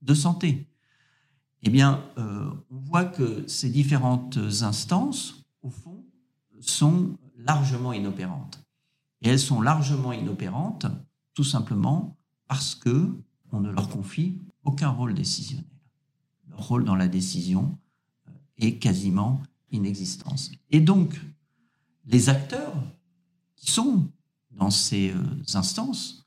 de 0.03 0.15
santé. 0.15 0.68
Eh 1.63 1.71
bien, 1.71 2.05
euh, 2.19 2.51
on 2.71 2.79
voit 2.79 3.05
que 3.05 3.47
ces 3.49 3.71
différentes 3.71 4.39
instances, 4.63 5.45
au 5.63 5.71
fond, 5.71 6.05
sont 6.61 7.17
largement 7.37 7.93
inopérantes. 7.93 8.65
Et 9.23 9.29
elles 9.29 9.41
sont 9.41 9.61
largement 9.61 10.13
inopérantes 10.13 10.87
tout 11.35 11.45
simplement 11.45 12.17
parce 12.47 12.75
que 12.75 13.13
on 13.51 13.61
ne 13.61 13.71
leur 13.71 13.89
confie 13.89 14.39
aucun 14.65 14.91
rôle 14.91 15.15
décisionnel. 15.15 15.65
Leur 16.49 16.67
rôle 16.67 16.85
dans 16.85 16.97
la 16.97 17.09
décision 17.09 17.79
euh, 18.29 18.33
est 18.59 18.79
quasiment 18.79 19.43
inexistant. 19.71 20.35
Et 20.71 20.81
donc, 20.81 21.21
les 22.07 22.29
acteurs 22.29 22.75
qui 23.57 23.71
sont 23.71 24.09
dans 24.51 24.71
ces 24.71 25.11
euh, 25.11 25.23
instances 25.55 26.27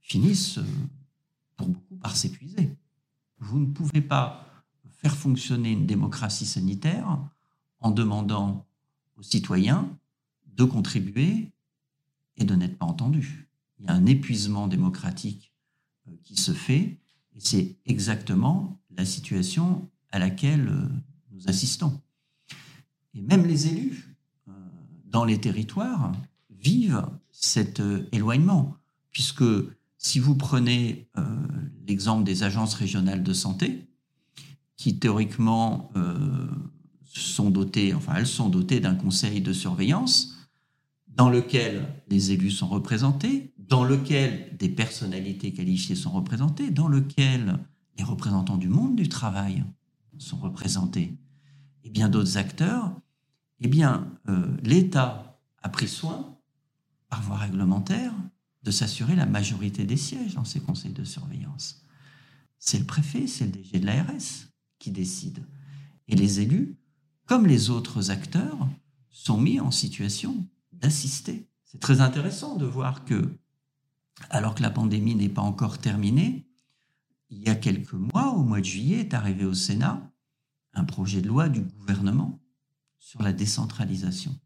finissent 0.00 0.60
pour 1.56 1.68
beaucoup 1.68 1.96
par 1.96 2.16
s'épuiser. 2.16 2.76
Vous 3.38 3.58
ne 3.58 3.66
pouvez 3.66 4.00
pas 4.00 4.47
faire 4.98 5.16
fonctionner 5.16 5.72
une 5.72 5.86
démocratie 5.86 6.46
sanitaire 6.46 7.18
en 7.80 7.90
demandant 7.90 8.66
aux 9.16 9.22
citoyens 9.22 9.88
de 10.56 10.64
contribuer 10.64 11.52
et 12.36 12.44
de 12.44 12.54
n'être 12.54 12.78
pas 12.78 12.86
entendu. 12.86 13.48
Il 13.78 13.86
y 13.86 13.88
a 13.88 13.92
un 13.92 14.06
épuisement 14.06 14.66
démocratique 14.66 15.52
euh, 16.08 16.12
qui 16.24 16.36
se 16.36 16.52
fait 16.52 16.98
et 17.34 17.40
c'est 17.40 17.76
exactement 17.86 18.80
la 18.90 19.04
situation 19.04 19.88
à 20.10 20.18
laquelle 20.18 20.68
euh, 20.68 20.88
nous 21.30 21.48
assistons. 21.48 22.00
Et 23.14 23.22
même 23.22 23.46
les 23.46 23.68
élus 23.68 24.16
euh, 24.48 24.52
dans 25.04 25.24
les 25.24 25.40
territoires 25.40 26.12
vivent 26.50 27.08
cet 27.30 27.80
éloignement, 28.10 28.76
puisque 29.12 29.44
si 29.96 30.18
vous 30.18 30.34
prenez 30.34 31.08
l'exemple 31.86 32.24
des 32.24 32.42
agences 32.42 32.74
régionales 32.74 33.22
de 33.22 33.32
santé, 33.32 33.87
qui 34.78 34.98
théoriquement 34.98 35.92
sont 37.04 37.50
dotées, 37.50 37.92
enfin 37.92 38.14
elles 38.16 38.26
sont 38.26 38.48
dotées 38.48 38.80
d'un 38.80 38.94
conseil 38.94 39.42
de 39.42 39.52
surveillance 39.52 40.38
dans 41.18 41.28
lequel 41.28 41.84
les 42.08 42.30
élus 42.30 42.52
sont 42.52 42.68
représentés, 42.68 43.52
dans 43.58 43.82
lequel 43.82 44.56
des 44.56 44.68
personnalités 44.68 45.52
qualifiées 45.52 45.96
sont 45.96 46.12
représentées, 46.12 46.70
dans 46.70 46.86
lequel 46.86 47.58
les 47.98 48.04
représentants 48.04 48.56
du 48.56 48.68
monde 48.68 48.94
du 48.94 49.08
travail 49.08 49.64
sont 50.18 50.36
représentés, 50.36 51.18
et 51.82 51.90
bien 51.90 52.08
d'autres 52.08 52.38
acteurs, 52.38 52.92
eh 53.60 53.66
bien, 53.66 54.12
euh, 54.28 54.56
l'État 54.62 55.40
a 55.62 55.68
pris 55.68 55.88
soin, 55.88 56.38
par 57.08 57.20
voie 57.22 57.36
réglementaire, 57.36 58.12
de 58.62 58.70
s'assurer 58.70 59.16
la 59.16 59.26
majorité 59.26 59.84
des 59.84 59.96
sièges 59.96 60.34
dans 60.34 60.44
ces 60.44 60.60
conseils 60.60 60.92
de 60.92 61.04
surveillance. 61.04 61.82
C'est 62.60 62.78
le 62.78 62.84
préfet, 62.84 63.26
c'est 63.26 63.46
le 63.46 63.50
DG 63.50 63.80
de 63.80 63.86
l'ARS 63.86 64.47
qui 64.78 64.90
décide. 64.90 65.44
Et 66.06 66.16
les 66.16 66.40
élus, 66.40 66.76
comme 67.26 67.46
les 67.46 67.70
autres 67.70 68.10
acteurs, 68.10 68.68
sont 69.10 69.38
mis 69.38 69.60
en 69.60 69.70
situation 69.70 70.46
d'assister. 70.72 71.48
C'est 71.64 71.80
très 71.80 72.00
intéressant 72.00 72.56
de 72.56 72.64
voir 72.64 73.04
que, 73.04 73.36
alors 74.30 74.54
que 74.54 74.62
la 74.62 74.70
pandémie 74.70 75.14
n'est 75.14 75.28
pas 75.28 75.42
encore 75.42 75.78
terminée, 75.78 76.46
il 77.30 77.40
y 77.40 77.48
a 77.48 77.54
quelques 77.54 77.92
mois, 77.92 78.32
au 78.32 78.42
mois 78.42 78.60
de 78.60 78.64
juillet, 78.64 79.00
est 79.00 79.14
arrivé 79.14 79.44
au 79.44 79.54
Sénat 79.54 80.10
un 80.72 80.84
projet 80.84 81.20
de 81.20 81.28
loi 81.28 81.48
du 81.48 81.60
gouvernement 81.60 82.40
sur 82.98 83.22
la 83.22 83.32
décentralisation. 83.32 84.38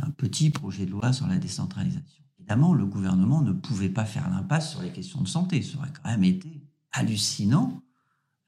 Un 0.00 0.10
petit 0.10 0.50
projet 0.50 0.86
de 0.86 0.90
loi 0.90 1.12
sur 1.12 1.26
la 1.26 1.38
décentralisation. 1.38 2.24
Évidemment, 2.38 2.74
le 2.74 2.86
gouvernement 2.86 3.42
ne 3.42 3.52
pouvait 3.52 3.88
pas 3.88 4.04
faire 4.04 4.28
l'impasse 4.30 4.70
sur 4.70 4.82
les 4.82 4.92
questions 4.92 5.20
de 5.20 5.28
santé. 5.28 5.62
Ça 5.62 5.78
aurait 5.78 5.92
quand 5.92 6.10
même 6.10 6.24
été 6.24 6.66
hallucinant, 6.92 7.82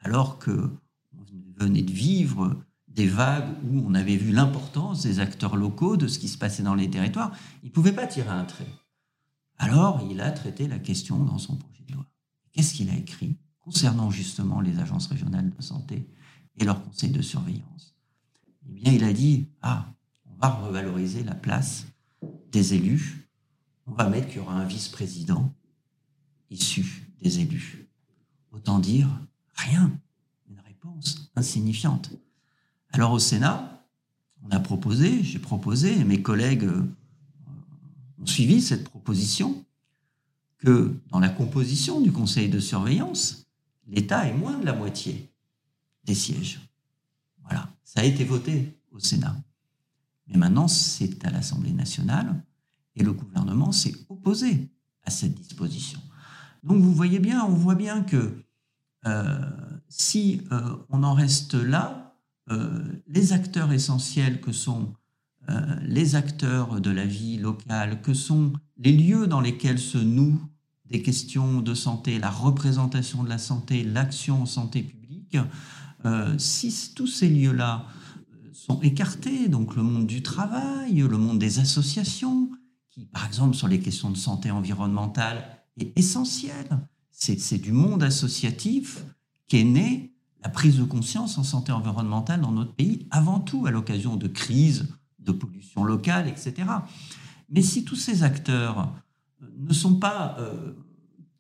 alors 0.00 0.38
que 0.38 0.70
on 1.16 1.24
venait 1.64 1.82
de 1.82 1.92
vivre 1.92 2.56
des 2.88 3.06
vagues 3.06 3.48
où 3.64 3.84
on 3.86 3.94
avait 3.94 4.16
vu 4.16 4.32
l'importance 4.32 5.02
des 5.02 5.20
acteurs 5.20 5.56
locaux, 5.56 5.96
de 5.96 6.08
ce 6.08 6.18
qui 6.18 6.28
se 6.28 6.38
passait 6.38 6.62
dans 6.62 6.74
les 6.74 6.90
territoires. 6.90 7.32
Il 7.62 7.68
ne 7.68 7.72
pouvait 7.72 7.92
pas 7.92 8.06
tirer 8.06 8.30
un 8.30 8.44
trait. 8.44 8.66
Alors, 9.56 10.06
il 10.10 10.20
a 10.20 10.30
traité 10.30 10.66
la 10.68 10.78
question 10.78 11.22
dans 11.22 11.38
son 11.38 11.56
projet 11.56 11.84
de 11.86 11.94
loi. 11.94 12.06
Qu'est-ce 12.52 12.74
qu'il 12.74 12.90
a 12.90 12.96
écrit 12.96 13.36
concernant 13.60 14.10
justement 14.10 14.60
les 14.60 14.78
agences 14.78 15.06
régionales 15.08 15.50
de 15.50 15.62
santé 15.62 16.08
et 16.56 16.64
leur 16.64 16.82
conseil 16.82 17.10
de 17.10 17.22
surveillance? 17.22 17.94
Eh 18.68 18.72
bien, 18.72 18.92
il 18.92 19.04
a 19.04 19.12
dit, 19.12 19.46
ah, 19.62 19.86
on 20.26 20.36
va 20.36 20.48
revaloriser 20.50 21.22
la 21.22 21.34
place 21.34 21.86
des 22.50 22.74
élus, 22.74 23.28
on 23.86 23.92
va 23.92 24.08
mettre 24.08 24.28
qu'il 24.28 24.38
y 24.38 24.40
aura 24.40 24.54
un 24.54 24.64
vice-président 24.64 25.52
issu 26.50 27.12
des 27.20 27.40
élus. 27.40 27.88
Autant 28.50 28.78
dire, 28.78 29.08
rien, 29.58 29.92
une 30.48 30.60
réponse 30.60 31.30
insignifiante. 31.36 32.10
Alors 32.90 33.12
au 33.12 33.18
Sénat, 33.18 33.84
on 34.42 34.50
a 34.50 34.60
proposé, 34.60 35.22
j'ai 35.22 35.38
proposé, 35.38 35.98
et 35.98 36.04
mes 36.04 36.22
collègues 36.22 36.64
euh, 36.64 36.82
ont 38.20 38.26
suivi 38.26 38.62
cette 38.62 38.84
proposition, 38.84 39.64
que 40.58 40.96
dans 41.10 41.20
la 41.20 41.28
composition 41.28 42.00
du 42.00 42.10
conseil 42.10 42.48
de 42.48 42.58
surveillance, 42.58 43.46
l'État 43.86 44.26
ait 44.26 44.34
moins 44.34 44.58
de 44.58 44.64
la 44.64 44.72
moitié 44.72 45.30
des 46.04 46.14
sièges. 46.14 46.60
Voilà, 47.42 47.70
ça 47.84 48.00
a 48.00 48.04
été 48.04 48.24
voté 48.24 48.76
au 48.90 48.98
Sénat. 48.98 49.36
Mais 50.26 50.36
maintenant, 50.36 50.68
c'est 50.68 51.24
à 51.24 51.30
l'Assemblée 51.30 51.72
nationale 51.72 52.42
et 52.96 53.04
le 53.04 53.12
gouvernement 53.12 53.72
s'est 53.72 53.94
opposé 54.08 54.68
à 55.04 55.10
cette 55.10 55.34
disposition. 55.34 56.00
Donc 56.64 56.82
vous 56.82 56.92
voyez 56.92 57.20
bien, 57.20 57.44
on 57.44 57.54
voit 57.54 57.76
bien 57.76 58.02
que 58.02 58.42
si 59.88 60.42
euh, 60.52 60.76
on 60.90 61.02
en 61.02 61.14
reste 61.14 61.54
là, 61.54 62.08
euh, 62.50 62.82
les 63.06 63.32
acteurs 63.32 63.72
essentiels 63.72 64.40
que 64.40 64.52
sont 64.52 64.94
euh, 65.50 65.60
les 65.82 66.14
acteurs 66.14 66.80
de 66.80 66.90
la 66.90 67.04
vie 67.04 67.36
locale, 67.36 68.00
que 68.00 68.14
sont 68.14 68.52
les 68.78 68.92
lieux 68.92 69.26
dans 69.26 69.40
lesquels 69.40 69.78
se 69.78 69.98
nouent 69.98 70.40
des 70.86 71.02
questions 71.02 71.60
de 71.60 71.74
santé, 71.74 72.18
la 72.18 72.30
représentation 72.30 73.22
de 73.22 73.28
la 73.28 73.38
santé, 73.38 73.84
l'action 73.84 74.42
en 74.42 74.46
santé 74.46 74.82
publique, 74.82 75.36
euh, 76.06 76.38
si 76.38 76.94
tous 76.94 77.06
ces 77.06 77.28
lieux-là 77.28 77.86
sont 78.52 78.80
écartés, 78.80 79.48
donc 79.48 79.76
le 79.76 79.82
monde 79.82 80.06
du 80.06 80.22
travail, 80.22 80.96
le 80.96 81.18
monde 81.18 81.38
des 81.38 81.58
associations, 81.58 82.50
qui 82.90 83.04
par 83.04 83.26
exemple 83.26 83.54
sur 83.54 83.68
les 83.68 83.80
questions 83.80 84.10
de 84.10 84.16
santé 84.16 84.50
environnementale 84.50 85.44
est 85.78 85.98
essentiel, 85.98 86.66
c'est 87.18 87.58
du 87.58 87.72
monde 87.72 88.02
associatif 88.02 89.04
qui 89.48 89.58
est 89.58 89.64
né 89.64 90.14
la 90.42 90.50
prise 90.50 90.78
de 90.78 90.84
conscience 90.84 91.36
en 91.36 91.42
santé 91.42 91.72
environnementale 91.72 92.40
dans 92.40 92.52
notre 92.52 92.74
pays, 92.74 93.08
avant 93.10 93.40
tout 93.40 93.66
à 93.66 93.70
l'occasion 93.70 94.16
de 94.16 94.28
crises 94.28 94.88
de 95.18 95.32
pollution 95.32 95.82
locale, 95.82 96.28
etc. 96.28 96.68
Mais 97.50 97.62
si 97.62 97.84
tous 97.84 97.96
ces 97.96 98.22
acteurs 98.22 98.92
euh, 99.42 99.46
ne 99.58 99.72
sont 99.72 99.96
pas 99.96 100.36
euh, 100.38 100.72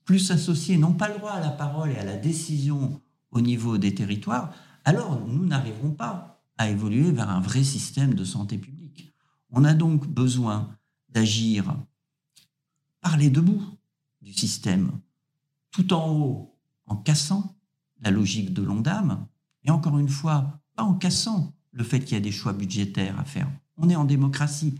plus 0.04 0.30
associés, 0.32 0.78
n'ont 0.78 0.94
pas 0.94 1.08
le 1.08 1.18
droit 1.18 1.32
à 1.32 1.40
la 1.40 1.50
parole 1.50 1.90
et 1.90 1.96
à 1.96 2.04
la 2.04 2.16
décision 2.16 3.00
au 3.30 3.40
niveau 3.40 3.78
des 3.78 3.94
territoires, 3.94 4.52
alors 4.84 5.24
nous 5.26 5.46
n'arriverons 5.46 5.92
pas 5.92 6.42
à 6.56 6.68
évoluer 6.70 7.12
vers 7.12 7.30
un 7.30 7.40
vrai 7.40 7.62
système 7.62 8.14
de 8.14 8.24
santé 8.24 8.58
publique. 8.58 9.12
On 9.50 9.64
a 9.64 9.74
donc 9.74 10.08
besoin 10.08 10.76
d'agir 11.08 11.76
par 13.00 13.16
les 13.16 13.30
deux 13.30 13.40
bouts 13.40 13.62
du 14.22 14.32
système, 14.32 14.90
tout 15.70 15.92
en 15.92 16.10
haut, 16.10 16.54
en 16.86 16.96
cassant 16.96 17.56
la 18.00 18.10
logique 18.10 18.52
de 18.52 18.62
l'ONDAM, 18.62 19.26
et 19.64 19.70
encore 19.70 19.98
une 19.98 20.08
fois, 20.08 20.60
pas 20.76 20.84
en 20.84 20.94
cassant 20.94 21.52
le 21.72 21.84
fait 21.84 22.00
qu'il 22.00 22.14
y 22.14 22.16
a 22.16 22.22
des 22.22 22.32
choix 22.32 22.52
budgétaires 22.52 23.18
à 23.18 23.24
faire. 23.24 23.50
On 23.76 23.90
est 23.90 23.96
en 23.96 24.04
démocratie, 24.04 24.74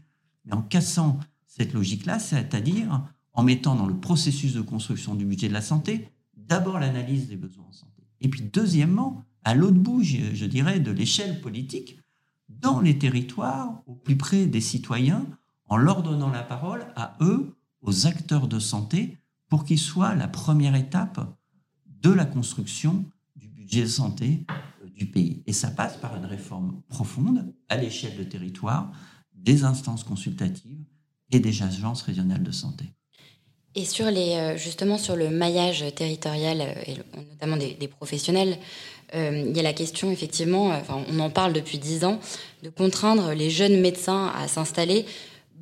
mais 0.45 0.53
en 0.53 0.63
cassant 0.63 1.19
cette 1.47 1.73
logique-là, 1.73 2.19
c'est-à-dire 2.19 3.05
en 3.33 3.43
mettant 3.43 3.75
dans 3.75 3.87
le 3.87 3.99
processus 3.99 4.55
de 4.55 4.61
construction 4.61 5.15
du 5.15 5.25
budget 5.25 5.49
de 5.49 5.53
la 5.53 5.63
santé 5.63 6.09
d'abord 6.37 6.79
l'analyse 6.79 7.29
des 7.29 7.37
besoins 7.37 7.67
en 7.69 7.73
santé. 7.73 8.03
Et 8.21 8.29
puis 8.29 8.43
deuxièmement, 8.43 9.25
à 9.45 9.55
l'autre 9.55 9.77
bout, 9.77 10.03
je, 10.03 10.35
je 10.35 10.47
dirais, 10.47 10.81
de 10.81 10.91
l'échelle 10.91 11.41
politique, 11.41 12.01
dans 12.49 12.81
les 12.81 12.99
territoires, 12.99 13.83
au 13.87 13.95
plus 13.95 14.17
près 14.17 14.47
des 14.47 14.61
citoyens, 14.61 15.27
en 15.69 15.77
leur 15.77 16.03
donnant 16.03 16.31
la 16.31 16.43
parole 16.43 16.87
à 16.97 17.17
eux, 17.21 17.55
aux 17.83 18.07
acteurs 18.07 18.49
de 18.49 18.59
santé, 18.59 19.19
pour 19.49 19.65
qu'ils 19.65 19.79
soient 19.79 20.15
la 20.15 20.29
première 20.29 20.75
étape 20.75 21.21
de 22.03 22.11
la 22.11 22.25
construction 22.25 23.05
du 23.37 23.49
budget 23.49 23.83
de 23.83 23.87
santé 23.87 24.45
euh, 24.51 24.89
du 24.95 25.07
pays. 25.07 25.43
Et 25.47 25.53
ça 25.53 25.69
passe 25.69 25.97
par 25.97 26.17
une 26.17 26.27
réforme 26.27 26.81
profonde 26.89 27.53
à 27.69 27.77
l'échelle 27.77 28.17
de 28.17 28.25
territoire, 28.25 28.91
des 29.35 29.65
instances 29.65 30.05
consultatives 30.05 30.85
et 31.31 31.41
des 31.41 31.63
agences 31.63 32.03
régionales 32.03 32.43
de 32.43 32.51
santé. 32.51 32.85
Et 33.75 33.85
sur 33.85 34.07
euh, 34.07 34.57
justement 34.57 34.99
sur 34.99 35.17
le 35.17 35.31
maillage 35.31 35.85
territorial, 35.95 36.61
euh, 36.61 36.83
et 36.87 36.97
notamment 37.31 37.57
des, 37.57 37.89
professionnels, 37.89 38.59
il 39.15 39.57
y 39.57 39.61
a 39.61 39.63
la 39.63 39.73
question, 39.73 40.11
effectivement, 40.11 40.71
on 41.09 41.19
en 41.19 41.31
parle 41.31 41.55
depuis 41.55 41.79
dix 41.79 42.05
ans, 42.05 42.21
de 42.63 42.69
contraindre 42.69 43.33
les 43.33 43.49
jeunes 43.49 43.81
médecins 43.81 44.31
à 44.37 44.49
s'installer 44.49 45.07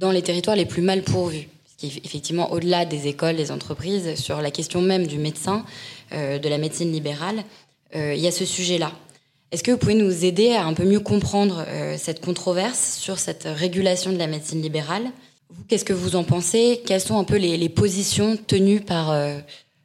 dans 0.01 0.11
les 0.11 0.22
territoires 0.22 0.57
les 0.57 0.66
plus 0.66 0.83
mal 0.83 1.05
pourvus 1.05 1.49
qui 1.76 1.86
est 1.86 2.04
effectivement 2.04 2.52
au-delà 2.52 2.84
des 2.84 3.06
écoles, 3.06 3.36
des 3.36 3.50
entreprises, 3.50 4.14
sur 4.16 4.40
la 4.40 4.50
question 4.50 4.80
même 4.80 5.06
du 5.06 5.18
médecin, 5.18 5.64
euh, 6.12 6.38
de 6.38 6.48
la 6.48 6.58
médecine 6.58 6.90
libérale, 6.90 7.44
euh, 7.94 8.14
il 8.14 8.20
y 8.20 8.26
a 8.26 8.32
ce 8.32 8.44
sujet-là. 8.44 8.92
Est-ce 9.52 9.62
que 9.62 9.70
vous 9.70 9.78
pouvez 9.78 9.94
nous 9.94 10.24
aider 10.24 10.52
à 10.52 10.64
un 10.64 10.74
peu 10.74 10.84
mieux 10.84 11.00
comprendre 11.00 11.64
euh, 11.68 11.96
cette 11.98 12.24
controverse 12.24 12.96
sur 12.98 13.18
cette 13.18 13.44
régulation 13.46 14.12
de 14.12 14.18
la 14.18 14.26
médecine 14.26 14.60
libérale? 14.60 15.10
Qu'est-ce 15.68 15.84
que 15.84 15.92
vous 15.92 16.16
en 16.16 16.24
pensez? 16.24 16.80
Quelles 16.86 17.00
sont 17.00 17.18
un 17.18 17.24
peu 17.24 17.36
les, 17.36 17.56
les 17.56 17.68
positions 17.68 18.36
tenues 18.36 18.80
par 18.80 19.14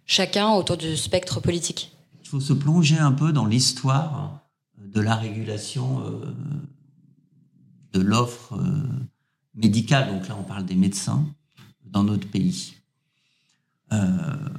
chacun 0.08 0.50
autour 0.54 0.76
du 0.76 0.98
spectre 0.98 1.40
politique? 1.40 1.92
Il 2.24 2.28
faut 2.28 2.40
se 2.40 2.54
plonger 2.54 2.98
un 2.98 3.12
peu 3.12 3.32
dans 3.32 3.46
l'histoire 3.46 4.42
de 4.80 5.00
la 5.00 5.16
régulation 5.16 6.02
de 7.94 8.02
l'offre 8.02 8.58
médicale. 9.54 10.12
Donc 10.12 10.28
là, 10.28 10.36
on 10.40 10.44
parle 10.44 10.66
des 10.66 10.74
médecins 10.74 11.24
dans 11.92 12.04
notre 12.04 12.28
pays. 12.28 12.76
Euh, 13.92 14.50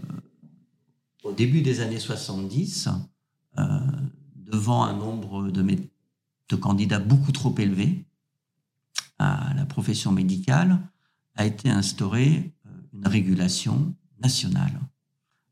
au 1.24 1.32
début 1.32 1.62
des 1.62 1.80
années 1.80 1.98
70, 1.98 2.88
euh, 3.58 3.80
devant 4.36 4.84
un 4.84 4.92
nombre 4.92 5.50
de, 5.50 6.56
candidats 6.56 6.98
beaucoup 6.98 7.32
trop 7.32 7.54
élevé 7.58 8.04
à 9.18 9.54
la 9.54 9.64
profession 9.64 10.12
médicale, 10.12 10.78
a 11.34 11.46
été 11.46 11.70
instaurée 11.70 12.52
euh, 12.66 12.70
une 12.92 13.06
régulation 13.06 13.94
nationale, 14.20 14.78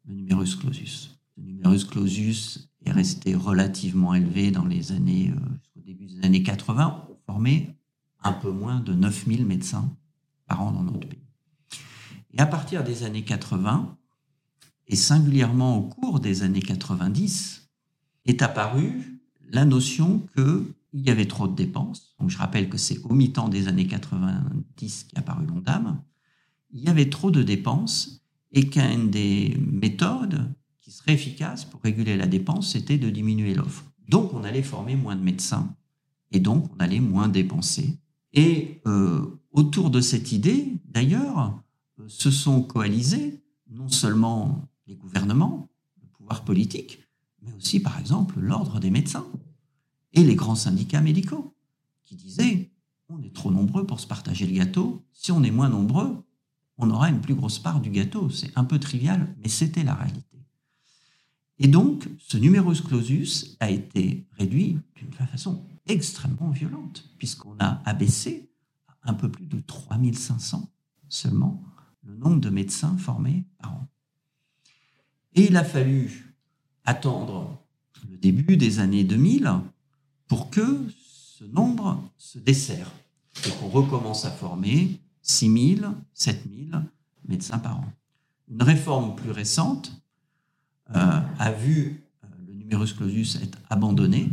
le 0.05 0.15
numerus 0.15 0.57
clausus. 0.57 1.19
Le 1.39 1.45
numerus 1.45 1.85
clausus 1.85 2.69
est 2.85 2.93
resté 2.93 3.35
relativement 3.35 4.15
élevé 4.15 4.51
dans 4.51 4.67
les 4.67 4.93
années, 4.93 5.33
au 5.77 5.81
début 5.81 6.07
des 6.07 6.23
années 6.25 6.43
80, 6.43 7.05
pour 7.07 7.19
former 7.25 7.75
un 8.23 8.33
peu 8.33 8.51
moins 8.51 8.81
de 8.81 8.93
9000 8.93 9.47
médecins 9.47 9.91
par 10.47 10.61
an 10.61 10.73
dans 10.73 10.83
notre 10.83 11.09
pays. 11.09 11.20
Et 12.33 12.39
à 12.39 12.47
partir 12.47 12.85
des 12.85 13.03
années 13.03 13.25
80, 13.25 13.97
et 14.89 14.97
singulièrement 14.97 15.79
au 15.79 15.83
cours 15.83 16.21
des 16.21 16.43
années 16.43 16.63
90, 16.63 17.69
est 18.27 18.43
apparue 18.43 19.21
la 19.49 19.65
notion 19.65 20.27
qu'il 20.37 20.75
y 20.93 21.11
avait 21.11 21.27
trop 21.27 21.49
de 21.49 21.55
dépenses. 21.55 22.15
Donc 22.19 22.31
je 22.31 22.39
rappelle 22.39 22.69
que 22.69 22.77
c'est 22.77 22.99
au 23.05 23.13
mi-temps 23.13 23.49
des 23.49 23.69
années 23.69 23.87
90 23.87 25.05
qu'a 25.05 25.21
apparu 25.21 25.47
l'ONDAM. 25.47 26.03
Il 26.73 26.81
y 26.81 26.89
avait 26.89 27.09
trop 27.09 27.31
de 27.31 27.43
dépenses 27.43 28.25
et 28.53 28.69
qu'une 28.69 29.11
des 29.11 29.57
méthodes 29.61 30.53
qui 30.81 30.91
serait 30.91 31.13
efficace 31.13 31.65
pour 31.65 31.81
réguler 31.83 32.17
la 32.17 32.27
dépense, 32.27 32.73
c'était 32.73 32.99
de 32.99 33.11
diminuer 33.11 33.55
l'offre. 33.55 33.85
Donc 34.09 34.35
on 34.35 34.45
allait 34.45 34.63
former 34.63 34.97
moins 34.97 35.17
de 35.17 35.23
médecins 35.23 35.75
et 36.33 36.41
donc 36.41 36.71
on 36.75 36.81
allait 36.81 37.01
moins 37.01 37.29
dépenser. 37.29 37.99
Et 38.33 38.81
euh, 38.87 39.41
autour 39.53 39.91
de 39.91 40.01
cette 40.01 40.33
idée, 40.33 40.75
d'ailleurs, 40.85 41.61
se 42.09 42.31
sont 42.31 42.63
coalisés 42.63 43.43
non 43.71 43.89
seulement 43.89 44.69
les 44.87 44.97
gouvernements, 44.97 45.69
le 46.03 46.09
pouvoir 46.09 46.45
politique, 46.45 47.01
mais 47.43 47.53
aussi, 47.55 47.81
par 47.81 47.99
exemple, 47.99 48.41
l'ordre 48.41 48.81
des 48.81 48.91
médecins 48.91 49.27
et 50.13 50.25
les 50.25 50.35
grands 50.35 50.57
syndicats 50.57 51.01
médicaux, 51.01 51.55
qui 52.05 52.17
disaient 52.17 52.71
on 53.09 53.23
est 53.23 53.35
trop 53.35 53.51
nombreux 53.51 53.87
pour 53.87 54.01
se 54.01 54.07
partager 54.07 54.47
le 54.47 54.53
gâteau. 54.53 55.05
Si 55.13 55.33
on 55.33 55.43
est 55.43 55.51
moins 55.51 55.69
nombreux, 55.69 56.25
on 56.79 56.91
aura 56.91 57.11
une 57.11 57.21
plus 57.21 57.35
grosse 57.35 57.59
part 57.59 57.81
du 57.81 57.91
gâteau. 57.91 58.31
C'est 58.31 58.57
un 58.57 58.65
peu 58.65 58.79
trivial, 58.79 59.35
mais 59.43 59.49
c'était 59.49 59.83
la 59.83 59.95
réalité. 59.95 60.39
Et 61.59 61.69
donc, 61.69 62.09
ce 62.19 62.39
numerus 62.39 62.81
clausus 62.81 63.57
a 63.61 63.71
été 63.71 64.27
réduit 64.39 64.79
d'une 64.97 65.13
façon 65.13 65.67
extrêmement 65.87 66.51
violente, 66.51 67.11
puisqu'on 67.19 67.57
a 67.59 67.83
abaissé 67.85 68.51
un 69.03 69.15
peu 69.15 69.31
plus 69.31 69.47
de 69.47 69.59
3500 69.61 70.71
seulement 71.09 71.63
le 72.05 72.17
nombre 72.17 72.41
de 72.41 72.51
médecins 72.51 72.97
formés 72.99 73.45
par 73.59 73.73
an. 73.73 73.89
Et 75.35 75.47
il 75.47 75.57
a 75.57 75.65
fallu 75.65 76.35
attendre 76.85 77.59
le 78.11 78.17
début 78.17 78.57
des 78.57 78.81
années 78.81 79.05
2000 79.05 79.51
pour 80.27 80.51
que 80.51 80.87
ce 81.41 81.45
nombre 81.45 82.03
se 82.17 82.39
desserre 82.39 82.91
et 83.47 83.51
qu'on 83.51 83.69
recommence 83.69 84.25
à 84.25 84.31
former 84.31 85.01
6 85.23 85.77
000, 85.79 85.93
7 86.15 86.45
000 86.71 86.83
médecins 87.27 87.59
par 87.59 87.79
an. 87.79 87.93
Une 88.49 88.63
réforme 88.63 89.15
plus 89.15 89.31
récente 89.31 89.93
euh, 90.95 91.21
a 91.39 91.53
vu 91.53 92.03
euh, 92.25 92.27
le 92.47 92.55
numerus 92.55 92.93
clausus 92.93 93.37
être 93.37 93.59
abandonné, 93.69 94.29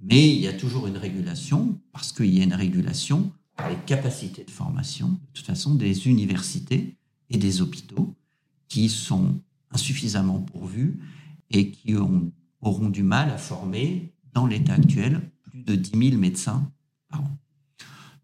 mais 0.00 0.28
il 0.28 0.40
y 0.40 0.48
a 0.48 0.52
toujours 0.52 0.86
une 0.86 0.98
régulation, 0.98 1.78
parce 1.92 2.12
qu'il 2.12 2.36
y 2.36 2.40
a 2.40 2.44
une 2.44 2.54
régulation 2.54 3.32
les 3.68 3.76
capacités 3.86 4.44
de 4.44 4.50
formation, 4.50 5.08
de 5.08 5.32
toute 5.34 5.46
façon, 5.46 5.74
des 5.74 6.08
universités 6.08 6.96
et 7.30 7.38
des 7.38 7.60
hôpitaux 7.60 8.14
qui 8.68 8.88
sont 8.88 9.40
insuffisamment 9.70 10.40
pourvus 10.40 11.00
et 11.50 11.70
qui 11.70 11.94
auront 11.94 12.88
du 12.88 13.02
mal 13.02 13.30
à 13.30 13.38
former, 13.38 14.12
dans 14.32 14.46
l'état 14.46 14.74
actuel, 14.74 15.30
plus 15.42 15.62
de 15.62 15.74
10 15.74 16.10
000 16.10 16.20
médecins 16.20 16.70
par 17.08 17.20
an. 17.20 17.38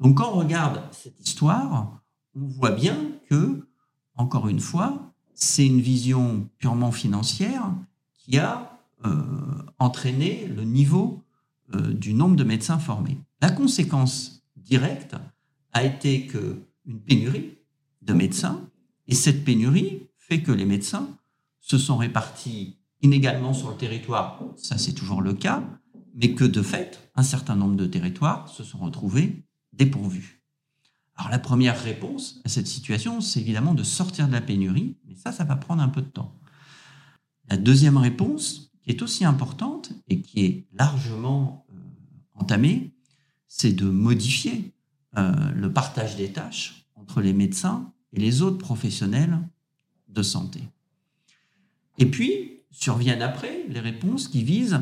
Donc 0.00 0.18
quand 0.18 0.32
on 0.32 0.38
regarde 0.38 0.82
cette 0.92 1.20
histoire, 1.20 2.00
on 2.34 2.46
voit 2.46 2.70
bien 2.70 2.96
que, 3.28 3.66
encore 4.14 4.48
une 4.48 4.60
fois, 4.60 5.12
c'est 5.34 5.66
une 5.66 5.80
vision 5.80 6.48
purement 6.58 6.92
financière 6.92 7.74
qui 8.14 8.38
a 8.38 8.78
euh, 9.04 9.62
entraîné 9.78 10.46
le 10.48 10.64
niveau 10.64 11.22
euh, 11.74 11.92
du 11.92 12.14
nombre 12.14 12.36
de 12.36 12.44
médecins 12.44 12.78
formés. 12.78 13.18
La 13.40 13.50
conséquence 13.50 14.37
directe 14.64 15.16
a 15.72 15.84
été 15.84 16.26
que 16.26 16.62
une 16.86 17.00
pénurie 17.00 17.58
de 18.02 18.12
médecins, 18.12 18.68
et 19.06 19.14
cette 19.14 19.44
pénurie 19.44 20.08
fait 20.16 20.42
que 20.42 20.52
les 20.52 20.64
médecins 20.64 21.08
se 21.60 21.78
sont 21.78 21.96
répartis 21.96 22.78
inégalement 23.02 23.52
sur 23.52 23.70
le 23.70 23.76
territoire, 23.76 24.42
ça 24.56 24.78
c'est 24.78 24.94
toujours 24.94 25.22
le 25.22 25.34
cas, 25.34 25.62
mais 26.14 26.34
que 26.34 26.44
de 26.44 26.62
fait, 26.62 27.10
un 27.14 27.22
certain 27.22 27.54
nombre 27.54 27.76
de 27.76 27.86
territoires 27.86 28.48
se 28.48 28.64
sont 28.64 28.78
retrouvés 28.78 29.44
dépourvus. 29.72 30.42
Alors 31.16 31.30
la 31.30 31.38
première 31.38 31.80
réponse 31.82 32.40
à 32.44 32.48
cette 32.48 32.66
situation, 32.66 33.20
c'est 33.20 33.40
évidemment 33.40 33.74
de 33.74 33.82
sortir 33.82 34.28
de 34.28 34.32
la 34.32 34.40
pénurie, 34.40 34.96
mais 35.06 35.14
ça, 35.14 35.32
ça 35.32 35.44
va 35.44 35.56
prendre 35.56 35.82
un 35.82 35.88
peu 35.88 36.02
de 36.02 36.08
temps. 36.08 36.34
La 37.48 37.56
deuxième 37.56 37.96
réponse, 37.96 38.72
qui 38.82 38.90
est 38.90 39.02
aussi 39.02 39.24
importante 39.24 39.92
et 40.08 40.20
qui 40.20 40.44
est 40.44 40.66
largement 40.72 41.66
euh, 41.70 41.78
entamée, 42.34 42.92
c'est 43.48 43.72
de 43.72 43.86
modifier 43.86 44.72
euh, 45.16 45.32
le 45.54 45.72
partage 45.72 46.16
des 46.16 46.30
tâches 46.32 46.86
entre 46.94 47.20
les 47.20 47.32
médecins 47.32 47.92
et 48.12 48.20
les 48.20 48.42
autres 48.42 48.58
professionnels 48.58 49.38
de 50.08 50.22
santé. 50.22 50.60
Et 51.98 52.06
puis, 52.06 52.60
surviennent 52.70 53.22
après 53.22 53.64
les 53.68 53.80
réponses 53.80 54.28
qui 54.28 54.44
visent 54.44 54.80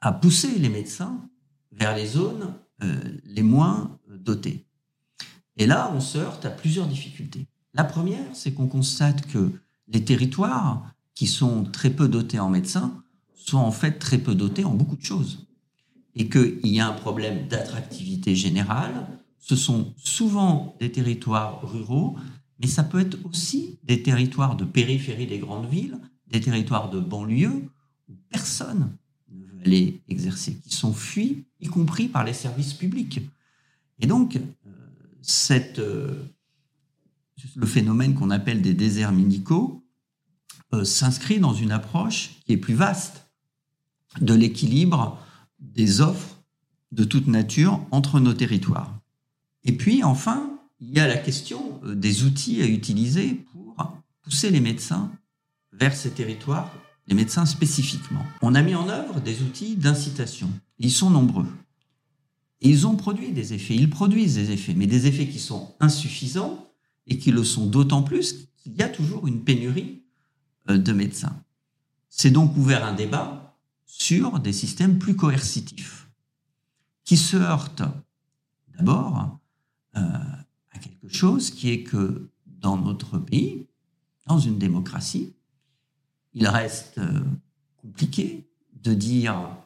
à 0.00 0.12
pousser 0.12 0.58
les 0.58 0.68
médecins 0.68 1.28
vers 1.72 1.96
les 1.96 2.06
zones 2.06 2.54
euh, 2.82 2.98
les 3.24 3.42
moins 3.42 3.98
dotées. 4.08 4.66
Et 5.56 5.66
là, 5.66 5.92
on 5.94 6.00
se 6.00 6.18
heurte 6.18 6.44
à 6.44 6.50
plusieurs 6.50 6.86
difficultés. 6.86 7.46
La 7.74 7.84
première, 7.84 8.34
c'est 8.34 8.52
qu'on 8.52 8.66
constate 8.66 9.26
que 9.26 9.52
les 9.88 10.04
territoires 10.04 10.94
qui 11.14 11.26
sont 11.26 11.64
très 11.64 11.90
peu 11.90 12.08
dotés 12.08 12.38
en 12.38 12.48
médecins 12.48 13.02
sont 13.34 13.58
en 13.58 13.72
fait 13.72 13.98
très 13.98 14.18
peu 14.18 14.34
dotés 14.34 14.64
en 14.64 14.74
beaucoup 14.74 14.96
de 14.96 15.04
choses. 15.04 15.46
Et 16.14 16.28
qu'il 16.28 16.66
y 16.66 16.80
a 16.80 16.88
un 16.88 16.92
problème 16.92 17.46
d'attractivité 17.48 18.34
générale. 18.34 19.06
Ce 19.38 19.56
sont 19.56 19.94
souvent 19.96 20.76
des 20.80 20.90
territoires 20.90 21.60
ruraux, 21.62 22.16
mais 22.60 22.66
ça 22.66 22.82
peut 22.82 23.00
être 23.00 23.18
aussi 23.24 23.78
des 23.84 24.02
territoires 24.02 24.56
de 24.56 24.64
périphérie 24.64 25.26
des 25.26 25.38
grandes 25.38 25.68
villes, 25.68 25.98
des 26.28 26.40
territoires 26.40 26.90
de 26.90 27.00
banlieue 27.00 27.68
où 28.08 28.14
personne 28.28 28.92
ne 29.30 29.44
veut 29.44 29.60
aller 29.64 30.02
exercer, 30.08 30.56
qui 30.56 30.74
sont 30.74 30.92
fuis, 30.92 31.44
y 31.60 31.68
compris 31.68 32.08
par 32.08 32.24
les 32.24 32.34
services 32.34 32.74
publics. 32.74 33.20
Et 34.00 34.06
donc, 34.06 34.36
euh, 34.36 35.78
euh, 35.78 36.24
le 37.56 37.66
phénomène 37.66 38.14
qu'on 38.14 38.30
appelle 38.30 38.62
des 38.62 38.74
déserts 38.74 39.12
médicaux 39.12 39.84
euh, 40.72 40.84
s'inscrit 40.84 41.38
dans 41.40 41.54
une 41.54 41.72
approche 41.72 42.30
qui 42.44 42.52
est 42.52 42.56
plus 42.56 42.74
vaste 42.74 43.30
de 44.20 44.34
l'équilibre 44.34 45.18
des 45.60 46.00
offres 46.00 46.42
de 46.92 47.04
toute 47.04 47.26
nature 47.26 47.80
entre 47.90 48.20
nos 48.20 48.34
territoires. 48.34 48.98
Et 49.64 49.72
puis, 49.72 50.02
enfin, 50.02 50.58
il 50.80 50.90
y 50.90 51.00
a 51.00 51.06
la 51.06 51.16
question 51.16 51.80
des 51.84 52.24
outils 52.24 52.62
à 52.62 52.66
utiliser 52.66 53.34
pour 53.52 53.76
pousser 54.22 54.50
les 54.50 54.60
médecins 54.60 55.10
vers 55.72 55.94
ces 55.94 56.10
territoires, 56.10 56.72
les 57.06 57.14
médecins 57.14 57.46
spécifiquement. 57.46 58.24
On 58.42 58.54
a 58.54 58.62
mis 58.62 58.74
en 58.74 58.88
œuvre 58.88 59.20
des 59.20 59.42
outils 59.42 59.76
d'incitation. 59.76 60.48
Ils 60.78 60.92
sont 60.92 61.10
nombreux. 61.10 61.46
Ils 62.60 62.86
ont 62.86 62.96
produit 62.96 63.32
des 63.32 63.54
effets, 63.54 63.74
ils 63.74 63.88
produisent 63.88 64.34
des 64.34 64.50
effets, 64.50 64.74
mais 64.74 64.86
des 64.86 65.06
effets 65.06 65.26
qui 65.26 65.38
sont 65.38 65.74
insuffisants 65.80 66.70
et 67.06 67.18
qui 67.18 67.30
le 67.30 67.42
sont 67.42 67.66
d'autant 67.66 68.02
plus 68.02 68.48
qu'il 68.58 68.74
y 68.74 68.82
a 68.82 68.88
toujours 68.88 69.26
une 69.26 69.42
pénurie 69.42 70.02
euh, 70.68 70.76
de 70.76 70.92
médecins. 70.92 71.42
C'est 72.10 72.30
donc 72.30 72.56
ouvert 72.56 72.84
un 72.84 72.92
débat 72.92 73.39
sur 73.90 74.38
des 74.38 74.52
systèmes 74.52 75.00
plus 75.00 75.16
coercitifs, 75.16 76.08
qui 77.04 77.16
se 77.16 77.36
heurtent 77.36 77.82
d'abord 78.76 79.40
euh, 79.96 80.00
à 80.70 80.78
quelque 80.78 81.08
chose 81.08 81.50
qui 81.50 81.70
est 81.70 81.82
que 81.82 82.30
dans 82.46 82.76
notre 82.76 83.18
pays, 83.18 83.66
dans 84.26 84.38
une 84.38 84.58
démocratie, 84.58 85.34
il 86.34 86.46
reste 86.46 86.98
euh, 86.98 87.20
compliqué 87.78 88.48
de 88.80 88.94
dire 88.94 89.56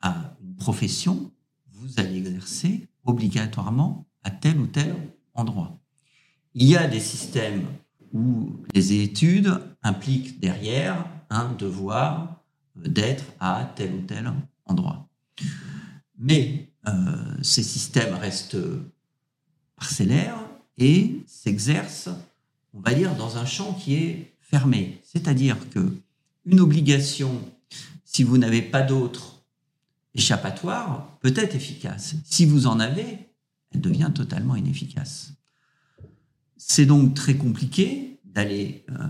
à 0.00 0.36
une 0.40 0.54
profession, 0.54 1.32
vous 1.72 1.98
allez 1.98 2.18
exercer 2.18 2.86
obligatoirement 3.04 4.06
à 4.22 4.30
tel 4.30 4.60
ou 4.60 4.68
tel 4.68 4.94
endroit. 5.34 5.76
Il 6.54 6.68
y 6.68 6.76
a 6.76 6.86
des 6.86 7.00
systèmes 7.00 7.66
où 8.12 8.56
les 8.74 9.02
études 9.02 9.60
impliquent 9.82 10.38
derrière 10.38 11.04
un 11.30 11.52
devoir 11.52 12.31
d'être 12.76 13.24
à 13.40 13.72
tel 13.76 13.94
ou 13.94 14.00
tel 14.02 14.32
endroit. 14.66 15.08
Mais 16.18 16.68
euh, 16.86 16.92
ces 17.42 17.62
systèmes 17.62 18.14
restent 18.14 18.58
parcellaires 19.76 20.38
et 20.78 21.20
s'exercent, 21.26 22.10
on 22.72 22.80
va 22.80 22.94
dire, 22.94 23.14
dans 23.16 23.36
un 23.36 23.44
champ 23.44 23.74
qui 23.74 23.94
est 23.94 24.34
fermé. 24.40 25.00
C'est-à-dire 25.04 25.56
que 25.70 25.92
une 26.44 26.60
obligation, 26.60 27.40
si 28.04 28.22
vous 28.22 28.38
n'avez 28.38 28.62
pas 28.62 28.82
d'autre 28.82 29.42
échappatoire, 30.14 31.18
peut 31.20 31.32
être 31.36 31.54
efficace. 31.54 32.14
Si 32.24 32.44
vous 32.46 32.66
en 32.66 32.80
avez, 32.80 33.18
elle 33.70 33.80
devient 33.80 34.10
totalement 34.14 34.56
inefficace. 34.56 35.32
C'est 36.56 36.86
donc 36.86 37.14
très 37.14 37.34
compliqué 37.34 38.20
d'aller 38.24 38.84
euh, 38.90 39.08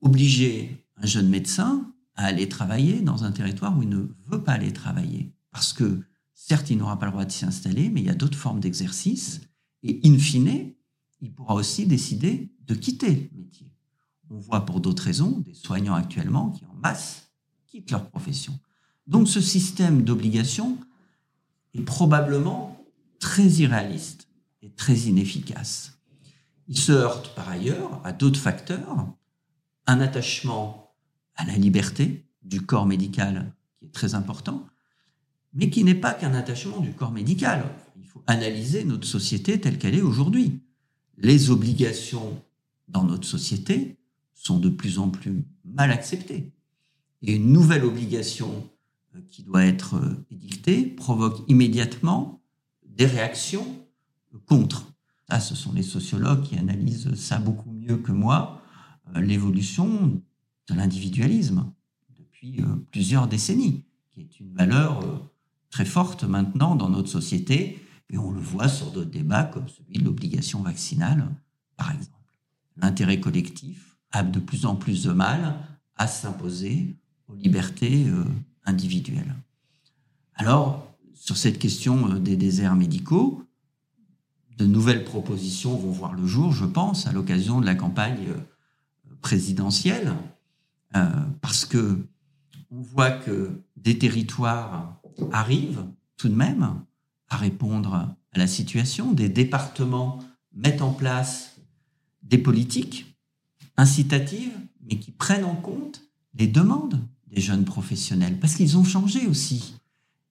obliger 0.00 0.84
un 0.96 1.06
jeune 1.06 1.28
médecin 1.28 1.92
à 2.18 2.26
aller 2.26 2.48
travailler 2.48 3.00
dans 3.00 3.22
un 3.22 3.30
territoire 3.30 3.78
où 3.78 3.82
il 3.84 3.88
ne 3.88 4.08
veut 4.26 4.42
pas 4.42 4.52
aller 4.52 4.72
travailler. 4.72 5.32
Parce 5.52 5.72
que, 5.72 6.02
certes, 6.34 6.68
il 6.68 6.76
n'aura 6.76 6.98
pas 6.98 7.06
le 7.06 7.12
droit 7.12 7.24
de 7.24 7.30
s'y 7.30 7.44
installer, 7.44 7.90
mais 7.90 8.00
il 8.00 8.06
y 8.06 8.10
a 8.10 8.14
d'autres 8.14 8.36
formes 8.36 8.58
d'exercice. 8.58 9.40
Et 9.84 10.00
in 10.04 10.18
fine, 10.18 10.72
il 11.20 11.32
pourra 11.32 11.54
aussi 11.54 11.86
décider 11.86 12.52
de 12.66 12.74
quitter 12.74 13.30
le 13.32 13.38
métier. 13.38 13.72
On 14.30 14.36
voit 14.36 14.66
pour 14.66 14.80
d'autres 14.80 15.04
raisons 15.04 15.38
des 15.38 15.54
soignants 15.54 15.94
actuellement 15.94 16.50
qui 16.50 16.64
en 16.66 16.74
masse 16.74 17.30
quittent 17.68 17.92
leur 17.92 18.10
profession. 18.10 18.58
Donc 19.06 19.28
ce 19.28 19.40
système 19.40 20.02
d'obligation 20.02 20.76
est 21.72 21.82
probablement 21.82 22.84
très 23.20 23.46
irréaliste 23.46 24.28
et 24.60 24.70
très 24.70 24.96
inefficace. 24.96 26.00
Il 26.66 26.76
se 26.76 26.90
heurte 26.90 27.32
par 27.36 27.48
ailleurs 27.48 28.00
à 28.04 28.12
d'autres 28.12 28.40
facteurs, 28.40 29.06
un 29.86 30.00
attachement 30.00 30.87
à 31.38 31.46
la 31.46 31.56
liberté 31.56 32.26
du 32.42 32.60
corps 32.60 32.84
médical 32.84 33.54
qui 33.78 33.86
est 33.86 33.92
très 33.92 34.14
important, 34.14 34.66
mais 35.54 35.70
qui 35.70 35.84
n'est 35.84 35.94
pas 35.94 36.12
qu'un 36.12 36.34
attachement 36.34 36.80
du 36.80 36.92
corps 36.92 37.12
médical. 37.12 37.64
Il 37.96 38.04
faut 38.04 38.22
analyser 38.26 38.84
notre 38.84 39.06
société 39.06 39.58
telle 39.60 39.78
qu'elle 39.78 39.94
est 39.94 40.02
aujourd'hui. 40.02 40.60
Les 41.16 41.50
obligations 41.50 42.42
dans 42.88 43.04
notre 43.04 43.26
société 43.26 43.96
sont 44.34 44.58
de 44.58 44.68
plus 44.68 44.98
en 44.98 45.08
plus 45.08 45.44
mal 45.64 45.90
acceptées. 45.90 46.52
Et 47.22 47.34
une 47.34 47.52
nouvelle 47.52 47.84
obligation 47.84 48.68
euh, 49.16 49.20
qui 49.28 49.42
doit 49.42 49.64
être 49.64 49.94
euh, 49.94 50.26
édictée 50.30 50.84
provoque 50.84 51.42
immédiatement 51.48 52.40
des 52.86 53.06
réactions 53.06 53.66
contre. 54.46 54.92
Ça, 55.28 55.40
ce 55.40 55.54
sont 55.54 55.72
les 55.72 55.82
sociologues 55.82 56.42
qui 56.42 56.56
analysent 56.56 57.14
ça 57.14 57.38
beaucoup 57.38 57.72
mieux 57.72 57.96
que 57.96 58.12
moi, 58.12 58.62
euh, 59.16 59.20
l'évolution 59.20 60.22
de 60.68 60.74
l'individualisme 60.74 61.72
depuis 62.16 62.62
plusieurs 62.90 63.26
décennies, 63.26 63.84
qui 64.10 64.20
est 64.20 64.40
une 64.40 64.52
valeur 64.52 65.02
très 65.70 65.84
forte 65.84 66.24
maintenant 66.24 66.76
dans 66.76 66.88
notre 66.88 67.08
société, 67.08 67.80
et 68.10 68.18
on 68.18 68.30
le 68.30 68.40
voit 68.40 68.68
sur 68.68 68.90
d'autres 68.90 69.10
débats 69.10 69.44
comme 69.44 69.68
celui 69.68 69.98
de 69.98 70.04
l'obligation 70.04 70.62
vaccinale, 70.62 71.28
par 71.76 71.92
exemple. 71.92 72.14
L'intérêt 72.76 73.20
collectif 73.20 73.96
a 74.12 74.22
de 74.22 74.40
plus 74.40 74.66
en 74.66 74.76
plus 74.76 75.02
de 75.04 75.12
mal 75.12 75.56
à 75.96 76.06
s'imposer 76.06 76.96
aux 77.26 77.34
libertés 77.34 78.08
euh, 78.08 78.24
individuelles. 78.64 79.34
Alors, 80.34 80.86
sur 81.14 81.36
cette 81.36 81.58
question 81.58 82.10
euh, 82.10 82.18
des 82.18 82.36
déserts 82.36 82.76
médicaux, 82.76 83.44
de 84.56 84.66
nouvelles 84.66 85.04
propositions 85.04 85.76
vont 85.76 85.90
voir 85.90 86.14
le 86.14 86.26
jour, 86.26 86.52
je 86.52 86.64
pense, 86.64 87.06
à 87.06 87.12
l'occasion 87.12 87.60
de 87.60 87.66
la 87.66 87.74
campagne 87.74 88.28
euh, 90.96 91.06
parce 91.40 91.64
que 91.64 92.06
on 92.70 92.80
voit 92.80 93.10
que 93.10 93.62
des 93.76 93.98
territoires 93.98 95.00
arrivent 95.32 95.84
tout 96.16 96.28
de 96.28 96.34
même 96.34 96.82
à 97.28 97.36
répondre 97.36 97.94
à 97.94 98.16
la 98.34 98.46
situation, 98.46 99.12
des 99.12 99.28
départements 99.28 100.18
mettent 100.52 100.82
en 100.82 100.92
place 100.92 101.56
des 102.22 102.38
politiques 102.38 103.16
incitatives, 103.76 104.52
mais 104.82 104.98
qui 104.98 105.12
prennent 105.12 105.44
en 105.44 105.54
compte 105.54 106.02
les 106.34 106.46
demandes 106.46 107.00
des 107.26 107.40
jeunes 107.40 107.64
professionnels, 107.64 108.38
parce 108.38 108.54
qu'ils 108.54 108.76
ont 108.76 108.84
changé 108.84 109.26
aussi. 109.26 109.74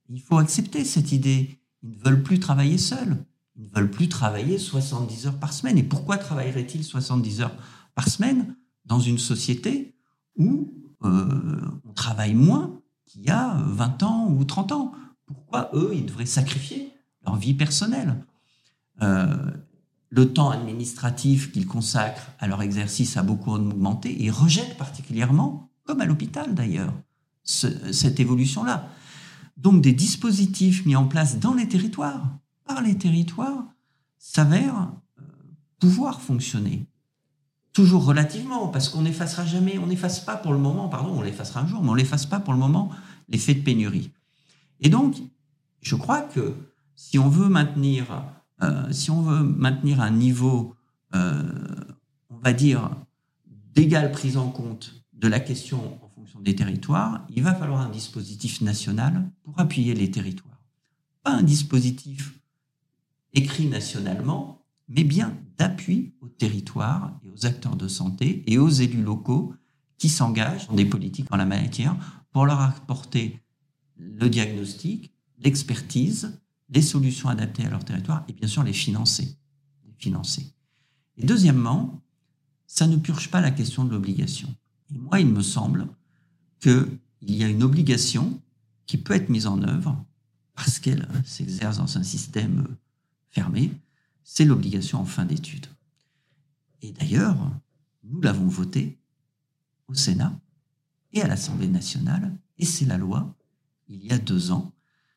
Il 0.09 0.21
faut 0.21 0.37
accepter 0.37 0.85
cette 0.85 1.11
idée. 1.11 1.59
Ils 1.83 1.91
ne 1.91 1.97
veulent 1.97 2.23
plus 2.23 2.39
travailler 2.39 2.77
seuls. 2.77 3.17
Ils 3.55 3.63
ne 3.63 3.69
veulent 3.69 3.91
plus 3.91 4.09
travailler 4.09 4.57
70 4.57 5.27
heures 5.27 5.39
par 5.39 5.53
semaine. 5.53 5.77
Et 5.77 5.83
pourquoi 5.83 6.17
travailleraient-ils 6.17 6.83
70 6.83 7.41
heures 7.41 7.55
par 7.93 8.07
semaine 8.07 8.55
dans 8.85 8.99
une 8.99 9.17
société 9.17 9.96
où 10.37 10.73
euh, 11.03 11.61
on 11.87 11.93
travaille 11.93 12.33
moins 12.33 12.79
qu'il 13.05 13.23
y 13.23 13.29
a 13.29 13.57
20 13.65 14.03
ans 14.03 14.29
ou 14.29 14.43
30 14.43 14.71
ans 14.71 14.91
Pourquoi 15.25 15.69
eux, 15.73 15.91
ils 15.93 16.05
devraient 16.05 16.25
sacrifier 16.25 16.91
leur 17.25 17.35
vie 17.35 17.53
personnelle? 17.53 18.23
Euh, 19.01 19.35
le 20.09 20.33
temps 20.33 20.49
administratif 20.49 21.51
qu'ils 21.51 21.67
consacrent 21.67 22.31
à 22.39 22.47
leur 22.47 22.61
exercice 22.61 23.17
a 23.17 23.23
beaucoup 23.23 23.51
augmenté 23.51 24.23
et 24.23 24.31
rejettent 24.31 24.77
particulièrement, 24.77 25.69
comme 25.83 26.01
à 26.01 26.05
l'hôpital 26.05 26.55
d'ailleurs, 26.55 26.93
cette 27.43 28.19
évolution-là. 28.19 28.89
Donc 29.57 29.81
des 29.81 29.93
dispositifs 29.93 30.85
mis 30.85 30.95
en 30.95 31.07
place 31.07 31.39
dans 31.39 31.53
les 31.53 31.67
territoires, 31.67 32.37
par 32.65 32.81
les 32.81 32.97
territoires, 32.97 33.65
s'avèrent 34.17 34.91
euh, 35.19 35.23
pouvoir 35.79 36.21
fonctionner. 36.21 36.86
Toujours 37.77 38.05
relativement, 38.05 38.69
parce 38.69 38.89
qu'on 38.89 39.03
n'effacera 39.03 39.45
jamais, 39.45 39.77
on 39.77 39.85
n'efface 39.85 40.19
pas 40.19 40.35
pour 40.35 40.51
le 40.51 40.57
moment, 40.57 40.89
pardon, 40.89 41.13
on 41.15 41.21
l'effacera 41.21 41.59
un 41.59 41.67
jour, 41.67 41.83
mais 41.83 41.89
on 41.89 41.95
n'efface 41.95 42.25
pas 42.25 42.39
pour 42.39 42.53
le 42.53 42.57
moment 42.57 42.89
l'effet 43.29 43.53
de 43.53 43.61
pénurie. 43.61 44.09
Et 44.81 44.89
donc, 44.89 45.17
je 45.83 45.95
crois 45.95 46.21
que 46.21 46.55
si 46.95 47.19
on 47.19 47.29
veut 47.29 47.49
maintenir 47.49 48.23
euh, 48.63 48.91
si 48.91 49.11
on 49.11 49.21
veut 49.21 49.43
maintenir 49.43 50.01
un 50.01 50.09
niveau, 50.09 50.73
euh, 51.13 51.43
on 52.31 52.37
va 52.39 52.51
dire, 52.51 52.89
d'égale 53.75 54.11
prise 54.11 54.37
en 54.37 54.49
compte 54.49 54.95
de 55.13 55.27
la 55.27 55.39
question 55.39 55.99
en 56.01 56.09
fonction 56.09 56.39
des 56.39 56.55
territoires, 56.55 57.27
il 57.29 57.43
va 57.43 57.53
falloir 57.53 57.81
un 57.81 57.89
dispositif 57.89 58.59
national 58.61 59.29
pour 59.43 59.59
appuyer 59.59 59.93
les 59.93 60.09
territoires. 60.09 60.63
Pas 61.21 61.33
un 61.33 61.43
dispositif 61.43 62.39
écrit 63.35 63.67
nationalement, 63.67 64.65
mais 64.89 65.03
bien 65.03 65.37
d'appui 65.57 66.13
aux 66.21 66.27
territoires 66.27 67.19
et 67.23 67.29
aux 67.29 67.45
acteurs 67.45 67.75
de 67.75 67.87
santé 67.87 68.43
et 68.47 68.57
aux 68.57 68.69
élus 68.69 69.01
locaux 69.01 69.53
qui 69.97 70.09
s'engagent 70.09 70.67
dans 70.67 70.75
des 70.75 70.85
politiques 70.85 71.27
en 71.31 71.37
la 71.37 71.45
matière 71.45 71.95
pour 72.31 72.45
leur 72.45 72.61
apporter 72.61 73.41
le 73.97 74.29
diagnostic, 74.29 75.11
l'expertise, 75.39 76.39
les 76.69 76.81
solutions 76.81 77.29
adaptées 77.29 77.65
à 77.65 77.69
leur 77.69 77.83
territoire 77.83 78.23
et 78.27 78.33
bien 78.33 78.47
sûr 78.47 78.63
les 78.63 78.73
financer. 78.73 79.37
Les 79.85 79.93
financer. 79.97 80.53
Et 81.17 81.25
deuxièmement, 81.25 82.01
ça 82.67 82.85
ne 82.85 82.97
purge 82.97 83.31
pas 83.31 83.41
la 83.41 83.51
question 83.51 83.85
de 83.85 83.91
l'obligation. 83.91 84.53
Et 84.93 84.97
moi, 84.97 85.19
il 85.19 85.27
me 85.27 85.41
semble 85.41 85.87
qu'il 86.59 86.99
y 87.21 87.43
a 87.43 87.47
une 87.47 87.63
obligation 87.63 88.39
qui 88.85 88.97
peut 88.97 89.13
être 89.13 89.29
mise 89.29 89.47
en 89.47 89.61
œuvre 89.63 90.03
parce 90.53 90.79
qu'elle 90.79 91.07
s'exerce 91.25 91.77
dans 91.77 91.97
un 91.97 92.03
système 92.03 92.67
fermé, 93.29 93.71
c'est 94.29 94.43
l'obligation 94.43 94.99
en 94.99 95.05
fin 95.05 95.23
d'études. 95.23 95.67
Et 96.81 96.91
d'ailleurs, 96.91 97.37
nous 98.03 98.19
l'avons 98.19 98.47
voté 98.47 98.99
au 99.87 99.93
Sénat 99.93 100.37
et 101.13 101.21
à 101.21 101.27
l'Assemblée 101.27 101.69
nationale, 101.69 102.37
et 102.57 102.65
c'est 102.65 102.83
la 102.83 102.97
loi, 102.97 103.33
il 103.87 104.05
y 104.05 104.11
a 104.11 104.17
deux 104.17 104.51
ans, 104.51 104.73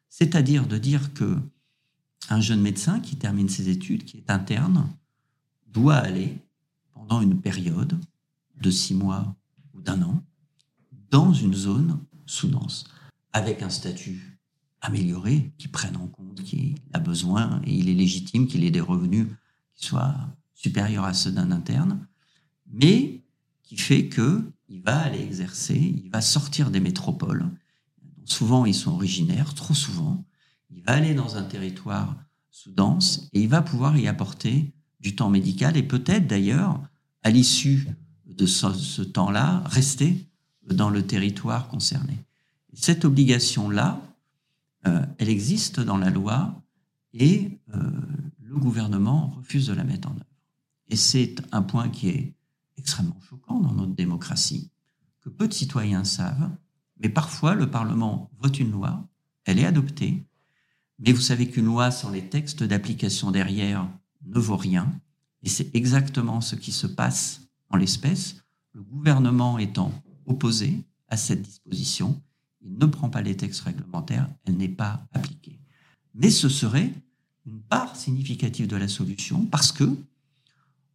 c'est-à-dire 0.08 0.68
de 0.68 0.78
dire 0.78 1.12
que 1.12 1.36
un 2.28 2.40
jeune 2.40 2.60
médecin 2.60 3.00
qui 3.00 3.16
termine 3.16 3.48
ses 3.48 3.68
études, 3.68 4.04
qui 4.04 4.18
est 4.18 4.30
interne, 4.30 4.88
doit 5.66 5.96
aller 5.96 6.38
pendant 6.92 7.20
une 7.20 7.40
période 7.40 7.98
de 8.60 8.70
six 8.70 8.94
mois 8.94 9.34
ou 9.74 9.80
d'un 9.80 10.02
an 10.02 10.22
dans 11.10 11.34
une 11.34 11.54
zone 11.54 11.98
sous-dense, 12.26 12.84
avec 13.32 13.62
un 13.62 13.70
statut 13.70 14.29
amélioré 14.80 15.52
qui 15.58 15.68
prenne 15.68 15.96
en 15.96 16.06
compte 16.06 16.42
qu'il 16.42 16.76
a 16.92 16.98
besoin 16.98 17.60
et 17.64 17.74
il 17.74 17.88
est 17.88 17.94
légitime 17.94 18.46
qu'il 18.46 18.64
ait 18.64 18.70
des 18.70 18.80
revenus 18.80 19.26
qui 19.74 19.86
soient 19.86 20.16
supérieurs 20.54 21.04
à 21.04 21.14
ceux 21.14 21.32
d'un 21.32 21.50
interne, 21.50 22.06
mais 22.72 23.22
qui 23.62 23.76
fait 23.76 24.06
que 24.06 24.42
il 24.68 24.82
va 24.82 24.98
aller 24.98 25.20
exercer, 25.20 25.94
il 26.02 26.10
va 26.10 26.20
sortir 26.20 26.70
des 26.70 26.80
métropoles 26.80 27.50
souvent 28.30 28.64
ils 28.64 28.74
sont 28.74 28.92
originaires, 28.92 29.54
trop 29.54 29.74
souvent. 29.74 30.24
Il 30.70 30.82
va 30.82 30.92
aller 30.92 31.14
dans 31.14 31.36
un 31.36 31.42
territoire 31.42 32.16
sous-dense 32.50 33.28
et 33.32 33.42
il 33.42 33.48
va 33.48 33.62
pouvoir 33.62 33.96
y 33.98 34.08
apporter 34.08 34.72
du 35.00 35.16
temps 35.16 35.30
médical 35.30 35.76
et 35.76 35.82
peut-être 35.82 36.26
d'ailleurs, 36.26 36.80
à 37.22 37.30
l'issue 37.30 37.88
de 38.26 38.46
ce, 38.46 39.02
temps-là, 39.02 39.62
rester 39.66 40.26
dans 40.66 40.90
le 40.90 41.06
territoire 41.06 41.68
concerné. 41.68 42.16
Cette 42.72 43.04
obligation-là, 43.04 44.00
euh, 44.86 45.04
elle 45.18 45.28
existe 45.28 45.80
dans 45.80 45.98
la 45.98 46.10
loi 46.10 46.62
et 47.12 47.60
euh, 47.74 47.90
le 48.42 48.56
gouvernement 48.56 49.28
refuse 49.28 49.66
de 49.66 49.72
la 49.72 49.84
mettre 49.84 50.08
en 50.08 50.12
œuvre. 50.12 50.24
Et 50.88 50.96
c'est 50.96 51.36
un 51.52 51.62
point 51.62 51.88
qui 51.88 52.08
est 52.08 52.34
extrêmement 52.76 53.20
choquant 53.20 53.60
dans 53.60 53.72
notre 53.72 53.94
démocratie, 53.94 54.70
que 55.20 55.28
peu 55.28 55.46
de 55.46 55.52
citoyens 55.52 56.04
savent, 56.04 56.50
mais 56.98 57.08
parfois, 57.08 57.54
le 57.54 57.70
Parlement 57.70 58.30
vote 58.38 58.58
une 58.58 58.70
loi, 58.70 59.08
elle 59.44 59.58
est 59.58 59.66
adoptée, 59.66 60.24
mais 60.98 61.12
vous 61.12 61.20
savez 61.20 61.48
qu'une 61.48 61.64
loi 61.64 61.90
sans 61.90 62.10
les 62.10 62.28
textes 62.28 62.62
d'application 62.62 63.30
derrière 63.30 63.88
ne 64.26 64.38
vaut 64.38 64.56
rien. 64.56 64.92
Et 65.42 65.48
c'est 65.48 65.74
exactement 65.74 66.42
ce 66.42 66.56
qui 66.56 66.72
se 66.72 66.86
passe 66.86 67.40
en 67.70 67.76
l'espèce. 67.76 68.36
Le 68.72 68.82
gouvernement 68.82 69.58
étant 69.58 69.92
opposé 70.26 70.84
à 71.08 71.16
cette 71.16 71.42
disposition, 71.42 72.20
il 72.62 72.78
ne 72.78 72.86
prend 72.86 73.10
pas 73.10 73.22
les 73.22 73.36
textes 73.36 73.62
réglementaires, 73.62 74.28
elle 74.44 74.56
n'est 74.56 74.68
pas 74.68 75.06
appliquée. 75.12 75.60
Mais 76.14 76.30
ce 76.30 76.48
serait 76.48 76.92
une 77.46 77.60
part 77.60 77.96
significative 77.96 78.66
de 78.66 78.76
la 78.76 78.88
solution 78.88 79.46
parce 79.46 79.72
que, 79.72 79.96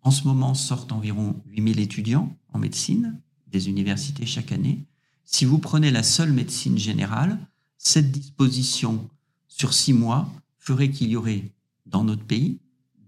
en 0.01 0.11
ce 0.11 0.23
moment, 0.25 0.53
sortent 0.53 0.91
environ 0.91 1.41
8000 1.47 1.79
étudiants 1.79 2.37
en 2.53 2.59
médecine 2.59 3.19
des 3.47 3.69
universités 3.69 4.25
chaque 4.25 4.51
année. 4.51 4.85
Si 5.23 5.45
vous 5.45 5.57
prenez 5.57 5.89
la 5.89 6.03
seule 6.03 6.31
médecine 6.31 6.77
générale, 6.77 7.39
cette 7.77 8.11
disposition 8.11 9.09
sur 9.47 9.73
six 9.73 9.93
mois 9.93 10.29
ferait 10.59 10.91
qu'il 10.91 11.09
y 11.09 11.15
aurait 11.15 11.51
dans 11.85 12.03
notre 12.03 12.23
pays 12.23 12.59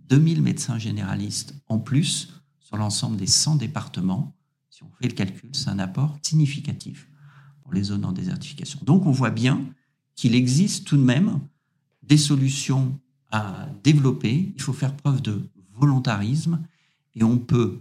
2000 0.10 0.42
médecins 0.42 0.80
généralistes 0.80 1.54
en 1.68 1.80
plus 1.80 2.30
sur 2.60 2.78
l'ensemble 2.78 3.18
des 3.18 3.28
100 3.28 3.56
départements. 3.56 4.36
Si 4.70 4.84
on 4.84 4.92
fait 5.00 5.08
le 5.08 5.14
calcul, 5.14 5.50
c'est 5.54 5.70
un 5.70 5.80
apport 5.80 6.18
significatif 6.22 7.10
les 7.74 7.84
zones 7.84 8.06
en 8.06 8.12
désertification. 8.12 8.80
Donc 8.84 9.06
on 9.06 9.12
voit 9.12 9.30
bien 9.30 9.62
qu'il 10.16 10.36
existe 10.36 10.86
tout 10.86 10.98
de 10.98 11.04
même 11.04 11.40
des 12.04 12.18
solutions 12.18 12.98
à 13.32 13.68
développer. 13.84 14.52
Il 14.56 14.62
faut 14.62 14.74
faire 14.74 14.94
preuve 14.96 15.22
de 15.22 15.42
volontarisme 15.74 16.60
et 17.16 17.24
on 17.24 17.38
peut, 17.38 17.80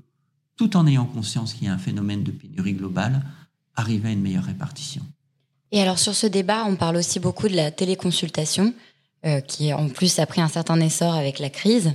tout 0.57 0.77
en 0.77 0.87
ayant 0.87 1.07
conscience 1.07 1.55
qu'il 1.55 1.67
y 1.67 1.71
a 1.71 1.75
un 1.75 1.79
phénomène 1.79 2.23
de 2.23 2.31
pénurie 2.31 2.75
globale, 2.75 3.25
arriver 3.75 4.09
à 4.09 4.13
une 4.13 4.23
meilleure 4.23 4.45
répartition. 4.45 5.03
Et 5.73 5.81
alors 5.81 5.99
sur 5.99 6.15
ce 6.15 6.27
débat, 6.27 6.65
on 6.67 6.77
parle 6.77 6.97
aussi 6.97 7.21
beaucoup 7.21 7.49
de 7.49 7.57
la 7.57 7.71
téléconsultation, 7.71 8.75
euh, 9.25 9.41
qui 9.41 9.73
en 9.73 9.89
plus 9.89 10.19
a 10.19 10.27
pris 10.27 10.41
un 10.41 10.49
certain 10.49 10.81
essor 10.81 11.15
avec 11.15 11.39
la 11.39 11.51
crise. 11.51 11.93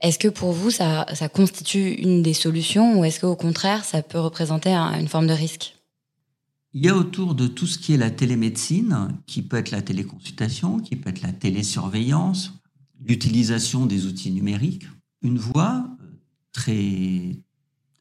Est-ce 0.00 0.18
que 0.18 0.28
pour 0.28 0.52
vous, 0.52 0.70
ça, 0.70 1.04
constitue 1.32 1.92
une 1.92 2.22
des 2.22 2.34
solutions 2.34 2.98
ou 2.98 3.04
est-ce 3.04 3.20
qu'au 3.20 3.36
contraire, 3.36 3.84
ça 3.84 4.02
peut 4.02 4.18
représenter 4.18 4.74
une 4.74 5.06
forme 5.06 5.28
de 5.28 5.32
risque? 5.32 5.76
Il 6.74 6.84
y 6.84 6.88
a 6.88 6.96
autour 6.96 7.34
de 7.34 7.46
tout 7.46 7.66
ce 7.66 7.78
qui 7.78 7.92
est 7.92 7.98
la 7.98 8.10
télémédecine, 8.10 9.18
qui 9.26 9.42
peut 9.42 9.58
être 9.58 9.70
la 9.70 9.82
téléconsultation, 9.82 10.80
qui 10.80 10.96
peut 10.96 11.10
être 11.10 11.20
la 11.20 11.32
télésurveillance, 11.32 12.54
l'utilisation 12.98 13.84
des 13.84 14.06
outils 14.06 14.30
numériques, 14.30 14.86
une 15.20 15.36
voie 15.36 15.86
euh, 16.00 16.06
très 16.52 17.36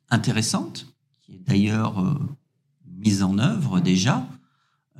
intéressante, 0.09 0.87
qui 1.19 1.33
est 1.35 1.39
d'ailleurs 1.39 1.99
euh, 1.99 2.17
mise 2.87 3.23
en 3.23 3.37
œuvre 3.39 3.81
déjà, 3.81 4.25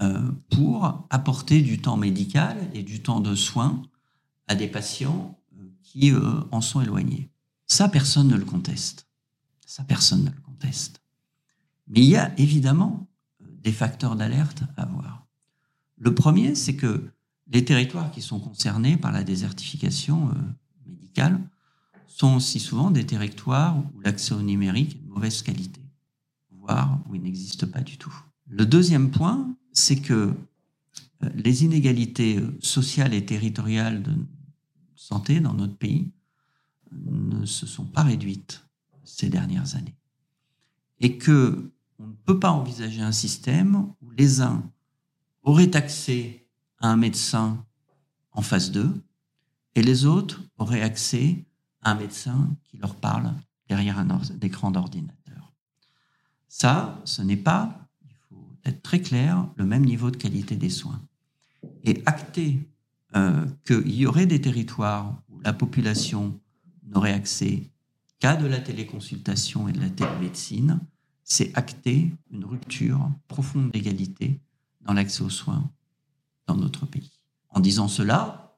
euh, 0.02 0.32
pour 0.50 1.08
apporter 1.10 1.62
du 1.62 1.80
temps 1.80 1.98
médical 1.98 2.58
et 2.74 2.84
du 2.84 3.02
temps 3.02 3.22
de 3.22 3.36
soins 3.36 3.82
à 4.48 4.56
des 4.56 4.68
patients 4.68 5.38
qui 5.82 6.14
en 6.52 6.62
sont 6.62 6.82
éloignés. 6.82 7.30
Ça, 7.68 7.90
personne 7.90 8.30
ne 8.30 8.38
le 8.38 8.46
conteste. 8.46 9.08
Ça, 9.66 9.84
personne 9.84 10.24
ne 10.24 10.30
le 10.30 10.42
conteste. 10.42 11.02
Mais 11.88 12.00
il 12.00 12.10
y 12.10 12.16
a 12.16 12.34
évidemment 12.40 13.11
des 13.62 13.72
facteurs 13.72 14.16
d'alerte 14.16 14.64
à 14.78 14.86
voir. 14.86 15.28
Le 15.98 16.14
premier, 16.16 16.56
c'est 16.56 16.76
que 16.76 17.12
les 17.48 17.64
territoires 17.64 18.12
qui 18.12 18.22
sont 18.22 18.40
concernés 18.40 18.98
par 18.98 19.12
la 19.12 19.24
désertification 19.24 20.32
médicale 20.86 21.40
sont 22.08 22.36
aussi 22.36 22.60
souvent 22.60 22.92
des 22.92 23.06
territoires 23.06 23.78
où 23.78 24.00
l'accès 24.02 24.34
au 24.34 24.42
numérique 24.42 24.96
est 24.96 25.08
de 25.08 25.10
mauvaise 25.10 25.42
qualité, 25.42 25.82
voire 26.52 27.00
où 27.08 27.16
il 27.16 27.22
n'existe 27.22 27.66
pas 27.66 27.82
du 27.82 27.98
tout. 27.98 28.14
Le 28.48 28.66
deuxième 28.66 29.12
point, 29.12 29.56
c'est 29.72 30.02
que 30.02 30.34
euh, 31.24 31.30
les 31.36 31.64
inégalités 31.64 32.38
euh, 32.38 32.58
sociales 32.60 33.14
et 33.14 33.26
territoriales 33.26 34.04
de 34.04 34.14
santé 34.96 35.40
dans 35.40 35.54
notre 35.54 35.76
pays 35.76 36.12
ne 36.92 37.46
se 37.46 37.66
sont 37.66 37.86
pas 37.86 38.04
réduites 38.04 38.66
ces 39.06 39.30
dernières 39.30 39.76
années. 39.76 39.96
Et 41.00 41.18
que 41.18 41.72
on 42.02 42.08
ne 42.08 42.14
peut 42.26 42.40
pas 42.40 42.52
envisager 42.52 43.02
un 43.02 43.12
système 43.12 43.94
où 44.02 44.10
les 44.12 44.42
uns 44.42 44.64
auraient 45.44 45.76
accès 45.76 46.48
à 46.80 46.90
un 46.90 46.98
médecin 46.98 47.64
en 48.32 48.42
face 48.42 48.72
d'eux 48.72 49.04
et 49.76 49.84
les 49.84 50.06
autres 50.06 50.42
auraient 50.58 50.82
accès 50.82 51.46
à 51.82 51.92
un 51.92 51.96
médecin 51.96 52.50
qui 52.64 52.78
leur 52.78 52.96
parle 52.96 53.32
derrière 53.70 54.00
un 54.00 54.22
écran 54.42 54.72
d'ordinateur. 54.72 55.54
Ça, 56.48 57.00
ce 57.06 57.22
n'est 57.22 57.38
pas 57.38 57.88
être 58.66 58.82
très 58.82 59.02
clair, 59.02 59.48
le 59.56 59.66
même 59.66 59.86
niveau 59.86 60.12
de 60.12 60.18
qualité 60.18 60.56
des 60.56 60.70
soins. 60.70 61.02
Et 61.84 62.02
acter 62.06 62.70
euh, 63.16 63.46
qu'il 63.66 63.96
y 63.96 64.06
aurait 64.06 64.26
des 64.26 64.42
territoires 64.42 65.22
où 65.30 65.40
la 65.40 65.54
population 65.54 66.40
n'aurait 66.84 67.14
accès 67.14 67.70
qu'à 68.20 68.36
de 68.36 68.46
la 68.46 68.60
téléconsultation 68.60 69.68
et 69.68 69.72
de 69.72 69.80
la 69.80 69.90
télémédecine, 69.90 70.80
c'est 71.24 71.56
acter 71.58 72.12
une 72.32 72.46
rupture 72.46 73.10
profonde 73.28 73.72
d'égalité 73.72 74.40
dans 74.82 74.94
l'accès 74.94 75.24
aux 75.24 75.30
soins 75.30 75.70
dans 76.48 76.56
notre 76.56 76.86
pays. 76.86 77.12
En 77.50 77.60
disant 77.60 77.88
cela, 77.88 78.58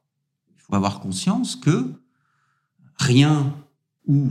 il 0.54 0.60
faut 0.60 0.74
avoir 0.74 1.00
conscience 1.00 1.56
que 1.56 1.92
rien 2.98 3.54
ou 4.06 4.30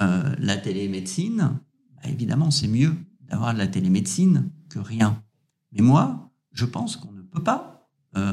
euh, 0.00 0.34
la 0.38 0.56
télémédecine, 0.56 1.58
bah, 1.96 2.08
évidemment, 2.08 2.50
c'est 2.50 2.68
mieux 2.68 2.94
d'avoir 3.28 3.52
de 3.52 3.58
la 3.58 3.66
télémédecine 3.66 4.50
rien. 4.74 5.22
Mais 5.70 5.82
moi, 5.82 6.32
je 6.50 6.64
pense 6.64 6.96
qu'on 6.96 7.12
ne 7.12 7.22
peut 7.22 7.42
pas, 7.42 7.88
euh, 8.16 8.32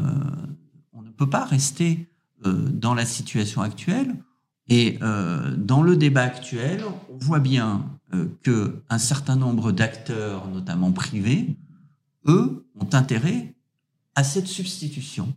on 0.91 1.03
ne 1.03 1.11
peut 1.11 1.29
pas 1.29 1.45
rester 1.45 2.09
euh, 2.47 2.69
dans 2.69 2.95
la 2.95 3.05
situation 3.05 3.61
actuelle. 3.61 4.15
Et 4.67 4.99
dans 5.57 5.81
le 5.81 5.97
débat 5.97 6.21
actuel, 6.21 6.81
on 7.09 7.17
voit 7.17 7.41
bien 7.41 7.83
que 8.41 8.81
un 8.89 8.97
certain 8.97 9.35
nombre 9.35 9.71
d'acteurs, 9.71 10.47
notamment 10.47 10.91
privés, 10.91 11.55
eux, 12.27 12.65
ont 12.79 12.89
intérêt 12.93 13.53
à 14.15 14.23
cette 14.23 14.47
substitution 14.47 15.33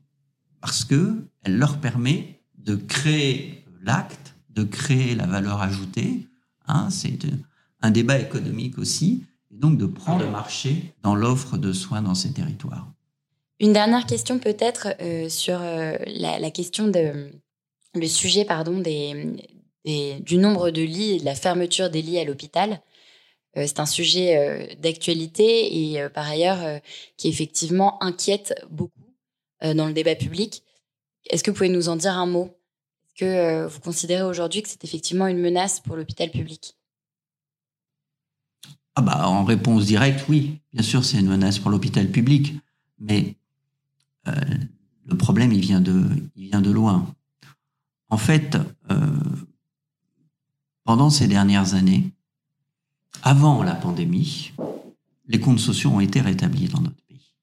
parce 0.60 0.84
que 0.84 1.24
elle 1.42 1.58
leur 1.58 1.78
permet 1.78 2.40
de 2.58 2.74
créer 2.74 3.64
l'acte, 3.82 4.34
de 4.50 4.64
créer 4.64 5.14
la 5.14 5.26
valeur 5.26 5.60
ajoutée. 5.60 6.26
Hein, 6.66 6.88
c'est 6.90 7.18
un 7.82 7.90
débat 7.90 8.18
économique 8.18 8.78
aussi 8.78 9.24
et 9.50 9.56
donc 9.56 9.76
de 9.76 9.86
prendre 9.86 10.24
le 10.24 10.30
marché 10.30 10.94
dans 11.02 11.14
l'offre 11.14 11.58
de 11.58 11.72
soins 11.72 12.02
dans 12.02 12.14
ces 12.14 12.32
territoires. 12.32 12.90
Une 13.60 13.72
dernière 13.72 14.06
question 14.06 14.38
peut-être 14.38 14.88
euh, 15.00 15.28
sur 15.28 15.60
euh, 15.60 15.96
la, 16.06 16.50
question 16.50 16.88
de 16.88 17.30
le 17.94 18.06
sujet 18.06 18.44
pardon 18.44 18.78
des, 18.78 19.36
du 19.84 20.36
nombre 20.38 20.70
de 20.70 20.82
lits 20.82 21.12
et 21.12 21.20
de 21.20 21.24
la 21.24 21.34
fermeture 21.34 21.90
des 21.90 22.02
lits 22.02 22.18
à 22.18 22.24
l'hôpital. 22.24 22.80
Euh, 23.56 23.64
c'est 23.66 23.80
un 23.80 23.86
sujet 23.86 24.76
d'actualité 24.80 25.92
et 25.92 26.08
par 26.08 26.26
ailleurs 26.28 26.80
qui 27.16 27.28
effectivement 27.28 28.02
inquiète 28.02 28.54
beaucoup 28.70 28.92
dans 29.62 29.86
le 29.86 29.92
débat 29.92 30.14
public. 30.14 30.62
Est-ce 31.30 31.42
que 31.44 31.50
vous 31.50 31.56
pouvez 31.56 31.68
nous 31.68 31.88
en 31.88 31.96
dire 31.96 32.12
un 32.12 32.26
mot? 32.26 32.56
Est-ce 33.16 33.24
que 33.24 33.66
vous 33.66 33.80
considérez 33.80 34.24
aujourd'hui 34.24 34.62
que 34.62 34.68
c'est 34.68 34.84
effectivement 34.84 35.26
une 35.26 35.38
menace 35.38 35.80
pour 35.80 35.96
l'hôpital 35.96 36.30
public? 36.30 36.74
Ah 38.96 39.02
bah, 39.02 39.28
en 39.28 39.44
réponse 39.44 39.86
directe, 39.86 40.24
oui, 40.28 40.60
bien 40.72 40.82
sûr, 40.82 41.04
c'est 41.04 41.18
une 41.18 41.26
menace 41.28 41.58
pour 41.58 41.70
l'hôpital 41.70 42.08
public, 42.08 42.54
mais 43.00 43.34
euh, 44.28 44.32
le 45.06 45.16
problème, 45.16 45.52
il 45.52 45.60
vient 45.60 45.80
de, 45.80 46.04
il 46.36 46.48
vient 46.48 46.60
de 46.60 46.70
loin. 46.70 47.12
En 48.08 48.18
fait, 48.18 48.56
euh, 48.90 48.96
pendant 50.84 51.10
ces 51.10 51.26
dernières 51.26 51.74
années, 51.74 52.12
avant 53.22 53.62
la 53.62 53.74
pandémie, 53.74 54.52
les 55.26 55.40
comptes 55.40 55.60
sociaux 55.60 55.90
ont 55.90 56.00
été 56.00 56.20
rétablis 56.20 56.68
dans 56.68 56.80
notre 56.80 57.02
pays. 57.08 57.34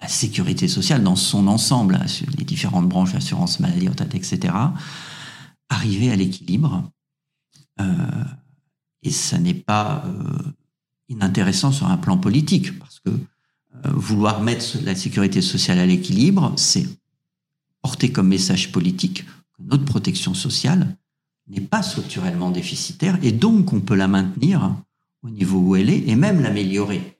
La 0.00 0.08
sécurité 0.08 0.68
sociale, 0.68 1.02
dans 1.02 1.16
son 1.16 1.46
ensemble, 1.46 1.98
les 2.36 2.44
différentes 2.44 2.88
branches, 2.88 3.14
assurance 3.14 3.60
maladie, 3.60 3.86
etc., 3.86 4.54
arrivait 5.70 6.10
à 6.10 6.16
l'équilibre. 6.16 6.90
Euh, 7.80 8.24
et 9.02 9.10
ça 9.10 9.38
n'est 9.38 9.54
pas 9.54 10.04
inintéressant 11.08 11.72
sur 11.72 11.86
un 11.86 11.96
plan 11.96 12.18
politique, 12.18 12.78
parce 12.78 13.00
que 13.00 13.10
euh, 13.10 13.90
vouloir 13.92 14.42
mettre 14.42 14.78
la 14.82 14.94
sécurité 14.94 15.40
sociale 15.42 15.78
à 15.78 15.86
l'équilibre, 15.86 16.52
c'est 16.56 16.86
porter 17.82 18.12
comme 18.12 18.28
message 18.28 18.72
politique 18.72 19.24
que 19.24 19.62
notre 19.62 19.84
protection 19.84 20.34
sociale 20.34 20.96
n'est 21.48 21.60
pas 21.60 21.82
structurellement 21.82 22.50
déficitaire 22.50 23.18
et 23.22 23.32
donc 23.32 23.72
on 23.72 23.80
peut 23.80 23.94
la 23.94 24.08
maintenir 24.08 24.76
au 25.22 25.30
niveau 25.30 25.58
où 25.58 25.76
elle 25.76 25.90
est 25.90 26.08
et 26.08 26.16
même 26.16 26.42
l'améliorer. 26.42 27.18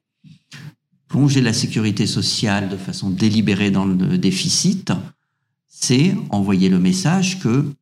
Plonger 1.08 1.40
la 1.40 1.52
sécurité 1.52 2.06
sociale 2.06 2.68
de 2.68 2.76
façon 2.76 3.10
délibérée 3.10 3.70
dans 3.70 3.84
le 3.84 4.18
déficit, 4.18 4.92
c'est 5.68 6.16
envoyer 6.30 6.68
le 6.68 6.78
message 6.78 7.40
que 7.40 7.72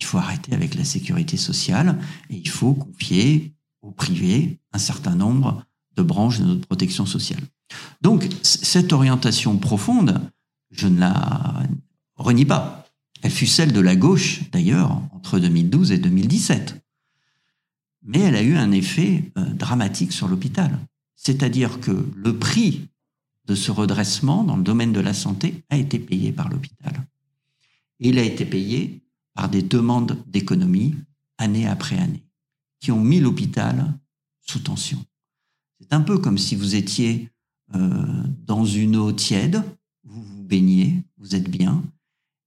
il 0.00 0.04
faut 0.04 0.18
arrêter 0.18 0.54
avec 0.54 0.74
la 0.74 0.84
sécurité 0.84 1.36
sociale 1.36 1.98
et 2.30 2.36
il 2.36 2.48
faut 2.48 2.74
confier 2.74 3.52
au 3.82 3.90
privé 3.90 4.58
un 4.72 4.78
certain 4.78 5.14
nombre 5.14 5.64
de 5.96 6.02
branches 6.02 6.38
de 6.38 6.44
notre 6.44 6.66
protection 6.66 7.04
sociale. 7.04 7.40
Donc, 8.00 8.28
cette 8.42 8.92
orientation 8.92 9.58
profonde, 9.58 10.20
je 10.70 10.86
ne 10.86 11.00
la 11.00 11.62
renie 12.16 12.44
pas. 12.44 12.87
Elle 13.22 13.30
fut 13.30 13.46
celle 13.46 13.72
de 13.72 13.80
la 13.80 13.96
gauche, 13.96 14.42
d'ailleurs, 14.50 15.02
entre 15.12 15.38
2012 15.38 15.92
et 15.92 15.98
2017. 15.98 16.80
Mais 18.04 18.20
elle 18.20 18.36
a 18.36 18.42
eu 18.42 18.56
un 18.56 18.70
effet 18.70 19.30
euh, 19.36 19.44
dramatique 19.44 20.12
sur 20.12 20.28
l'hôpital. 20.28 20.78
C'est-à-dire 21.16 21.80
que 21.80 22.06
le 22.14 22.38
prix 22.38 22.88
de 23.46 23.54
ce 23.54 23.70
redressement 23.70 24.44
dans 24.44 24.56
le 24.56 24.62
domaine 24.62 24.92
de 24.92 25.00
la 25.00 25.14
santé 25.14 25.64
a 25.70 25.76
été 25.76 25.98
payé 25.98 26.32
par 26.32 26.48
l'hôpital. 26.48 26.92
Et 28.00 28.10
il 28.10 28.18
a 28.18 28.22
été 28.22 28.44
payé 28.44 29.00
par 29.34 29.48
des 29.48 29.62
demandes 29.62 30.22
d'économie 30.26 30.94
année 31.38 31.66
après 31.66 31.98
année 31.98 32.22
qui 32.80 32.92
ont 32.92 33.00
mis 33.00 33.20
l'hôpital 33.20 33.92
sous 34.40 34.60
tension. 34.60 35.04
C'est 35.80 35.92
un 35.92 36.00
peu 36.00 36.18
comme 36.18 36.38
si 36.38 36.56
vous 36.56 36.74
étiez 36.74 37.30
euh, 37.74 38.22
dans 38.46 38.64
une 38.64 38.96
eau 38.96 39.12
tiède, 39.12 39.62
vous 40.04 40.22
vous 40.22 40.42
baignez, 40.42 41.02
vous 41.18 41.34
êtes 41.34 41.50
bien, 41.50 41.82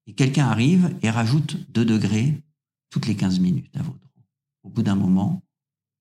et 0.08 0.14
quelqu'un 0.14 0.48
arrive 0.48 0.96
et 1.02 1.10
rajoute 1.10 1.58
2 1.72 1.86
degrés 1.86 2.42
toutes 2.90 3.08
les 3.08 3.16
15 3.16 3.40
minutes 3.40 3.76
à 3.76 3.84
votre 3.84 3.98
eau. 3.98 4.24
Au 4.64 4.70
bout 4.70 4.84
d'un 4.84 4.96
moment, 4.96 5.44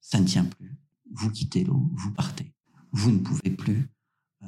ça 0.01 0.20
ne 0.20 0.26
tient 0.26 0.44
plus. 0.44 0.76
Vous 1.12 1.30
quittez 1.30 1.64
l'eau, 1.64 1.90
vous 1.94 2.12
partez. 2.12 2.53
Vous 2.92 3.11
ne 3.11 3.18
pouvez 3.18 3.51
plus 3.51 3.88
euh, 4.42 4.46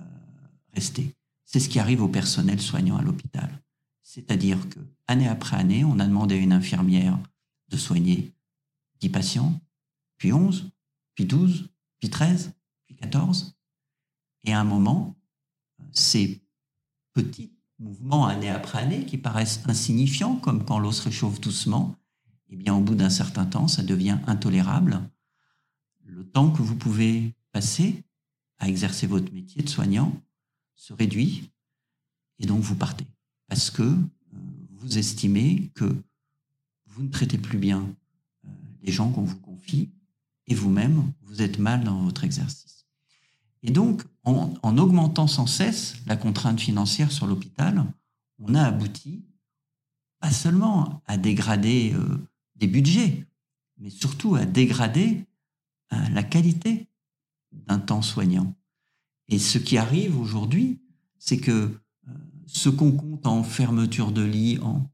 rester. 0.74 1.14
C'est 1.44 1.60
ce 1.60 1.68
qui 1.68 1.78
arrive 1.78 2.02
au 2.02 2.08
personnel 2.08 2.60
soignant 2.60 2.96
à 2.96 3.02
l'hôpital. 3.02 3.62
C'est-à-dire 4.02 4.68
que 4.68 4.80
année 5.06 5.28
après 5.28 5.56
année, 5.56 5.84
on 5.84 5.98
a 5.98 6.06
demandé 6.06 6.34
à 6.34 6.38
une 6.38 6.52
infirmière 6.52 7.18
de 7.68 7.76
soigner 7.76 8.32
10 9.00 9.08
patients, 9.10 9.60
puis 10.18 10.32
11, 10.32 10.70
puis 11.14 11.24
12, 11.24 11.68
puis 12.00 12.10
13, 12.10 12.52
puis 12.86 12.96
14. 12.96 13.54
Et 14.44 14.52
à 14.52 14.60
un 14.60 14.64
moment, 14.64 15.16
ces 15.92 16.42
petits 17.12 17.52
mouvements 17.82 18.26
année 18.26 18.48
après 18.48 18.78
année 18.78 19.04
qui 19.04 19.18
paraissent 19.18 19.60
insignifiants, 19.66 20.36
comme 20.36 20.64
quand 20.64 20.78
l'eau 20.78 20.92
se 20.92 21.02
réchauffe 21.02 21.40
doucement, 21.40 21.96
eh 22.48 22.56
bien, 22.56 22.74
au 22.74 22.80
bout 22.80 22.94
d'un 22.94 23.10
certain 23.10 23.44
temps, 23.44 23.68
ça 23.68 23.82
devient 23.82 24.18
intolérable. 24.26 25.00
Le 26.04 26.24
temps 26.24 26.50
que 26.50 26.62
vous 26.62 26.76
pouvez 26.76 27.34
passer 27.50 28.04
à 28.58 28.68
exercer 28.68 29.06
votre 29.06 29.32
métier 29.32 29.62
de 29.62 29.68
soignant 29.68 30.12
se 30.74 30.92
réduit 30.92 31.50
et 32.38 32.46
donc 32.46 32.60
vous 32.60 32.76
partez. 32.76 33.06
Parce 33.48 33.70
que 33.70 33.82
euh, 33.82 33.96
vous 34.70 34.98
estimez 34.98 35.70
que 35.74 35.96
vous 36.86 37.02
ne 37.02 37.08
traitez 37.08 37.38
plus 37.38 37.58
bien 37.58 37.82
euh, 38.44 38.48
les 38.82 38.92
gens 38.92 39.10
qu'on 39.10 39.22
vous 39.22 39.38
confie 39.38 39.90
et 40.46 40.54
vous-même, 40.54 41.12
vous 41.22 41.42
êtes 41.42 41.58
mal 41.58 41.84
dans 41.84 42.02
votre 42.02 42.24
exercice. 42.24 42.71
Et 43.62 43.70
donc, 43.70 44.02
en, 44.24 44.78
augmentant 44.78 45.26
sans 45.26 45.46
cesse 45.46 45.96
la 46.06 46.16
contrainte 46.16 46.60
financière 46.60 47.12
sur 47.12 47.26
l'hôpital, 47.26 47.84
on 48.38 48.54
a 48.54 48.64
abouti 48.64 49.24
pas 50.20 50.30
seulement 50.30 51.02
à 51.06 51.16
dégrader 51.16 51.92
euh, 51.94 52.18
des 52.56 52.66
budgets, 52.66 53.26
mais 53.78 53.90
surtout 53.90 54.34
à 54.34 54.44
dégrader 54.44 55.26
la 56.14 56.22
qualité 56.22 56.88
d'un 57.52 57.78
temps 57.78 58.00
soignant. 58.00 58.54
Et 59.28 59.38
ce 59.38 59.58
qui 59.58 59.78
arrive 59.78 60.18
aujourd'hui, 60.18 60.80
c'est 61.18 61.38
que 61.38 61.70
euh, 62.08 62.12
ce 62.46 62.68
qu'on 62.68 62.92
compte 62.92 63.26
en 63.26 63.42
fermeture 63.42 64.12
de 64.12 64.22
lit, 64.22 64.58
en, 64.60 64.90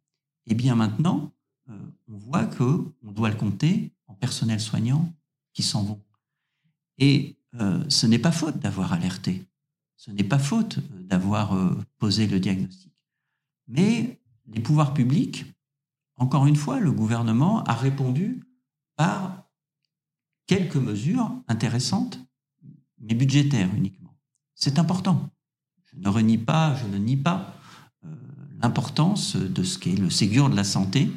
eh 0.47 0.55
bien 0.55 0.75
maintenant, 0.75 1.33
euh, 1.71 1.79
on 2.09 2.19
voit 2.19 2.47
que 2.47 2.85
on 3.03 3.13
doit 3.13 3.31
le 3.31 3.37
compter 3.37 3.93
en 4.07 4.15
personnel 4.15 4.61
soignant 4.61 5.13
qui 5.53 5.63
s'en 5.63 5.83
vont. 5.83 6.01
Et 6.99 7.38
euh, 7.55 7.85
ce 7.89 8.07
n'est 8.07 8.19
pas 8.19 8.33
faute 8.33 8.59
d'avoir 8.59 8.93
alerté, 8.93 9.47
ce 9.97 10.11
n'est 10.11 10.25
pas 10.25 10.39
faute 10.39 10.79
d'avoir 11.07 11.57
posé 11.99 12.27
le 12.27 12.39
diagnostic. 12.39 12.93
Mais 13.67 14.21
les 14.47 14.61
pouvoirs 14.61 14.95
publics, 14.95 15.45
encore 16.17 16.47
une 16.47 16.57
fois, 16.57 16.81
le 16.81 16.93
gouvernement 16.93 17.65
a 17.65 17.75
répondu 17.75 18.43
par 18.97 19.45
quelques 20.47 20.77
mesures 20.77 21.31
intéressantes 21.49 22.21
mais 23.01 23.15
budgétaire 23.15 23.69
uniquement. 23.77 24.17
C'est 24.55 24.79
important. 24.79 25.31
Je 25.85 25.99
ne 25.99 26.09
renie 26.09 26.39
pas, 26.39 26.75
je 26.75 26.87
ne 26.87 26.99
nie 26.99 27.17
pas 27.17 27.55
euh, 28.05 28.09
l'importance 28.61 29.37
de 29.37 29.63
ce 29.63 29.79
qu'est 29.79 29.95
le 29.95 30.11
Ségur 30.11 30.51
de 30.51 30.57
la 30.57 30.65
santé, 30.65 31.11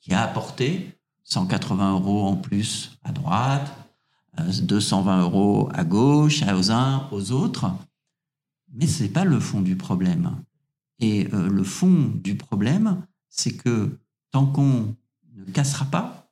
qui 0.00 0.14
a 0.14 0.22
apporté 0.22 0.98
180 1.24 1.92
euros 1.92 2.26
en 2.26 2.36
plus 2.36 2.98
à 3.02 3.12
droite, 3.12 3.85
220 4.38 5.18
euh, 5.18 5.22
euros 5.22 5.68
à 5.72 5.84
gauche, 5.84 6.42
aux 6.42 6.70
uns, 6.70 7.08
aux 7.12 7.32
autres. 7.32 7.70
Mais 8.72 8.86
ce 8.86 9.02
n'est 9.02 9.08
pas 9.08 9.24
le 9.24 9.40
fond 9.40 9.60
du 9.60 9.76
problème. 9.76 10.36
Et 10.98 11.28
euh, 11.32 11.48
le 11.48 11.64
fond 11.64 12.12
du 12.14 12.36
problème, 12.36 13.02
c'est 13.28 13.56
que 13.56 13.98
tant 14.30 14.46
qu'on 14.46 14.94
ne 15.34 15.52
cassera 15.52 15.84
pas 15.86 16.30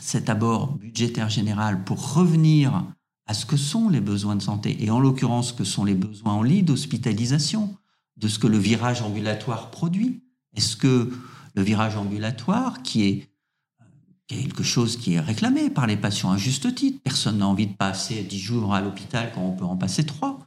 cet 0.00 0.28
abord 0.28 0.72
budgétaire 0.76 1.28
général 1.28 1.84
pour 1.84 2.14
revenir 2.14 2.84
à 3.26 3.34
ce 3.34 3.46
que 3.46 3.56
sont 3.56 3.88
les 3.88 4.00
besoins 4.00 4.36
de 4.36 4.42
santé, 4.42 4.84
et 4.84 4.90
en 4.90 5.00
l'occurrence 5.00 5.48
ce 5.48 5.52
que 5.54 5.64
sont 5.64 5.84
les 5.84 5.94
besoins 5.94 6.34
en 6.34 6.42
lit 6.42 6.62
d'hospitalisation, 6.62 7.76
de 8.16 8.28
ce 8.28 8.38
que 8.38 8.46
le 8.46 8.58
virage 8.58 9.02
ambulatoire 9.02 9.70
produit. 9.70 10.22
Est-ce 10.54 10.76
que 10.76 11.10
le 11.54 11.62
virage 11.62 11.96
ambulatoire, 11.96 12.82
qui 12.82 13.04
est 13.04 13.28
quelque 14.26 14.62
chose 14.62 14.96
qui 14.96 15.14
est 15.14 15.20
réclamé 15.20 15.70
par 15.70 15.86
les 15.86 15.96
patients 15.96 16.32
à 16.32 16.36
juste 16.36 16.74
titre, 16.74 17.00
personne 17.02 17.38
n'a 17.38 17.46
envie 17.46 17.66
de 17.66 17.74
passer 17.74 18.22
dix 18.22 18.38
jours 18.38 18.74
à 18.74 18.80
l'hôpital 18.80 19.30
quand 19.34 19.42
on 19.42 19.52
peut 19.52 19.64
en 19.64 19.76
passer 19.76 20.04
trois, 20.04 20.38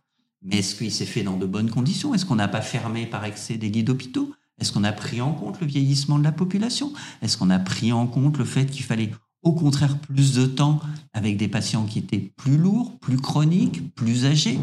mais 0.41 0.57
est-ce 0.57 0.75
qu'il 0.75 0.91
s'est 0.91 1.05
fait 1.05 1.23
dans 1.23 1.37
de 1.37 1.45
bonnes 1.45 1.69
conditions? 1.69 2.13
Est-ce 2.13 2.25
qu'on 2.25 2.35
n'a 2.35 2.47
pas 2.47 2.61
fermé 2.61 3.05
par 3.05 3.25
excès 3.25 3.57
des 3.57 3.69
lits 3.69 3.83
d'hôpitaux? 3.83 4.33
Est-ce 4.59 4.71
qu'on 4.71 4.83
a 4.83 4.91
pris 4.91 5.21
en 5.21 5.33
compte 5.33 5.61
le 5.61 5.67
vieillissement 5.67 6.17
de 6.17 6.23
la 6.23 6.31
population? 6.31 6.91
Est-ce 7.21 7.37
qu'on 7.37 7.49
a 7.49 7.59
pris 7.59 7.91
en 7.91 8.07
compte 8.07 8.37
le 8.37 8.45
fait 8.45 8.65
qu'il 8.65 8.83
fallait 8.83 9.11
au 9.43 9.53
contraire 9.53 9.99
plus 9.99 10.33
de 10.33 10.45
temps 10.45 10.79
avec 11.13 11.37
des 11.37 11.47
patients 11.47 11.85
qui 11.85 11.99
étaient 11.99 12.31
plus 12.35 12.57
lourds, 12.57 12.97
plus 12.99 13.17
chroniques, 13.17 13.93
plus 13.93 14.25
âgés? 14.25 14.59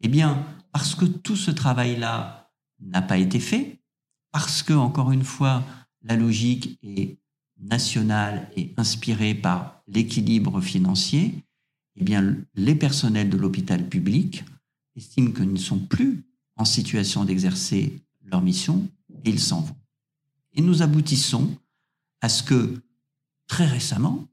Eh 0.00 0.08
bien, 0.08 0.44
parce 0.72 0.94
que 0.94 1.04
tout 1.04 1.36
ce 1.36 1.50
travail-là 1.50 2.50
n'a 2.80 3.02
pas 3.02 3.18
été 3.18 3.38
fait, 3.38 3.80
parce 4.32 4.62
que, 4.62 4.72
encore 4.72 5.12
une 5.12 5.24
fois, 5.24 5.62
la 6.02 6.16
logique 6.16 6.78
est 6.82 7.19
nationale 7.62 8.48
et 8.56 8.72
inspirée 8.76 9.34
par 9.34 9.82
l'équilibre 9.86 10.60
financier, 10.60 11.34
eh 11.96 12.04
bien, 12.04 12.36
les 12.54 12.74
personnels 12.74 13.30
de 13.30 13.36
l'hôpital 13.36 13.88
public 13.88 14.44
estiment 14.96 15.32
qu'ils 15.32 15.52
ne 15.52 15.58
sont 15.58 15.78
plus 15.78 16.24
en 16.56 16.64
situation 16.64 17.24
d'exercer 17.24 18.00
leur 18.24 18.42
mission 18.42 18.88
et 19.24 19.30
ils 19.30 19.40
s'en 19.40 19.60
vont. 19.60 19.76
Et 20.54 20.62
nous 20.62 20.82
aboutissons 20.82 21.56
à 22.20 22.28
ce 22.28 22.42
que 22.42 22.82
très 23.46 23.66
récemment, 23.66 24.26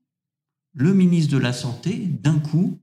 le 0.74 0.94
ministre 0.94 1.34
de 1.34 1.38
la 1.38 1.54
Santé, 1.54 1.98
d'un 1.98 2.40
coup, 2.40 2.78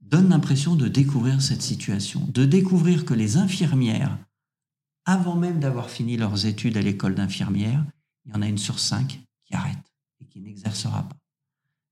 donne 0.00 0.30
l'impression 0.30 0.74
de 0.74 0.88
découvrir 0.88 1.40
cette 1.40 1.62
situation, 1.62 2.26
de 2.32 2.44
découvrir 2.44 3.04
que 3.04 3.14
les 3.14 3.36
infirmières, 3.36 4.18
avant 5.04 5.36
même 5.36 5.60
d'avoir 5.60 5.88
fini 5.88 6.16
leurs 6.16 6.46
études 6.46 6.76
à 6.76 6.82
l'école 6.82 7.14
d'infirmière, 7.14 7.84
il 8.24 8.32
y 8.32 8.34
en 8.34 8.42
a 8.42 8.48
une 8.48 8.58
sur 8.58 8.78
cinq 8.78 9.20
qui 9.50 9.56
arrête 9.56 9.92
et 10.20 10.26
qui 10.26 10.40
n'exercera 10.40 11.08
pas. 11.08 11.16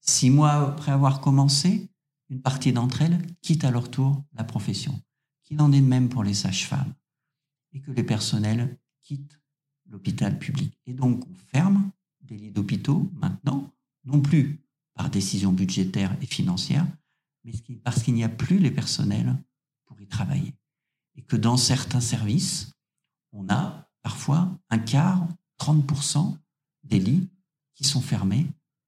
Six 0.01 0.31
mois 0.31 0.53
après 0.53 0.93
avoir 0.93 1.21
commencé, 1.21 1.91
une 2.29 2.41
partie 2.41 2.73
d'entre 2.73 3.03
elles 3.03 3.27
quitte 3.43 3.65
à 3.65 3.71
leur 3.71 3.91
tour 3.91 4.25
la 4.33 4.45
profession, 4.45 5.01
qu'il 5.43 5.61
en 5.61 5.73
est 5.73 5.81
de 5.81 5.87
même 5.87 6.09
pour 6.09 6.23
les 6.23 6.35
sages-femmes, 6.35 6.95
et 7.73 7.81
que 7.81 7.91
les 7.91 8.05
personnels 8.05 8.79
quittent 9.03 9.41
l'hôpital 9.87 10.39
public. 10.39 10.79
Et 10.87 10.95
donc 10.95 11.27
on 11.27 11.35
ferme 11.35 11.91
des 12.23 12.37
lits 12.37 12.51
d'hôpitaux 12.51 13.11
maintenant, 13.15 13.73
non 14.05 14.21
plus 14.21 14.61
par 14.95 15.11
décision 15.11 15.53
budgétaire 15.53 16.17
et 16.21 16.27
financière, 16.27 16.87
mais 17.45 17.53
parce 17.83 18.03
qu'il 18.03 18.15
n'y 18.15 18.25
a 18.25 18.29
plus 18.29 18.59
les 18.59 18.71
personnels 18.71 19.37
pour 19.87 20.01
y 20.01 20.07
travailler. 20.07 20.55
Et 21.15 21.23
que 21.23 21.37
dans 21.37 21.57
certains 21.57 22.01
services, 22.01 22.73
on 23.33 23.49
a 23.49 23.91
parfois 24.03 24.59
un 24.71 24.79
quart, 24.79 25.27
30% 25.59 26.37
des 26.85 27.01
lits 27.01 27.29
qui 27.79 27.85
sont 27.85 28.01
fermés 28.01 28.45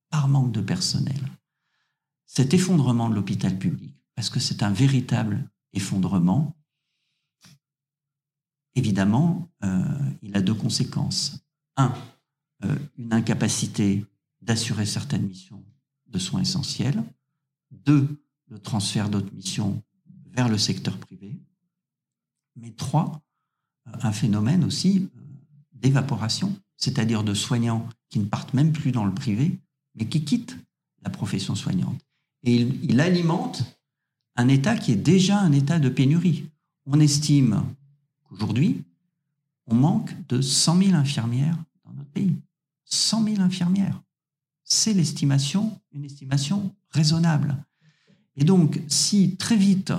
par 0.09 0.27
manque 0.27 0.51
de 0.51 0.61
personnel. 0.61 1.21
Cet 2.27 2.55
effondrement 2.55 3.09
de 3.09 3.15
l'hôpital 3.15 3.57
public, 3.57 3.95
parce 4.17 4.31
que 4.31 4.41
c'est 4.41 4.65
un 4.65 4.73
véritable 4.73 5.49
effondrement, 5.73 6.57
évidemment, 8.75 9.49
euh, 9.63 10.11
il 10.23 10.37
a 10.37 10.41
deux 10.41 10.55
conséquences. 10.55 11.39
Un, 11.77 11.95
euh, 12.65 12.77
une 12.99 13.13
incapacité 13.13 14.05
d'assurer 14.43 14.87
certaines 14.87 15.29
missions 15.29 15.65
de 16.09 16.19
soins 16.19 16.41
essentiels. 16.41 17.05
Deux, 17.71 18.21
le 18.49 18.59
transfert 18.59 19.09
d'autres 19.09 19.33
missions 19.33 19.81
vers 20.27 20.49
le 20.49 20.59
secteur 20.59 20.99
privé. 20.99 21.41
Mais 22.57 22.73
trois, 22.73 23.23
euh, 23.87 23.93
un 24.03 24.13
phénomène 24.13 24.65
aussi 24.65 25.09
d'évaporation, 25.73 26.61
c'est-à-dire 26.81 27.23
de 27.23 27.35
soignants 27.35 27.89
qui 28.09 28.19
ne 28.19 28.25
partent 28.25 28.55
même 28.55 28.73
plus 28.73 28.91
dans 28.91 29.05
le 29.05 29.15
privé, 29.15 29.59
mais 29.95 30.07
qui 30.07 30.25
quittent 30.25 30.57
la 31.03 31.11
profession 31.11 31.55
soignante. 31.55 32.01
Et 32.43 32.57
il, 32.57 33.01
alimente 33.01 33.63
un 34.37 34.49
état 34.49 34.77
qui 34.77 34.93
est 34.93 34.97
déjà 34.97 35.39
un 35.39 35.53
état 35.53 35.79
de 35.79 35.89
pénurie. 35.89 36.47
On 36.87 36.99
estime 36.99 37.65
qu'aujourd'hui, 38.25 38.83
on 39.67 39.75
manque 39.75 40.15
de 40.29 40.41
100 40.41 40.79
000 40.79 40.95
infirmières 40.95 41.57
dans 41.85 41.93
notre 41.93 42.11
pays. 42.11 42.35
100 42.87 43.25
000 43.25 43.41
infirmières. 43.41 44.01
C'est 44.65 44.95
l'estimation, 44.95 45.79
une 45.93 46.05
estimation 46.05 46.75
raisonnable. 46.91 47.57
Et 48.37 48.45
donc, 48.45 48.81
si 48.89 49.37
très 49.37 49.57
vite, 49.57 49.93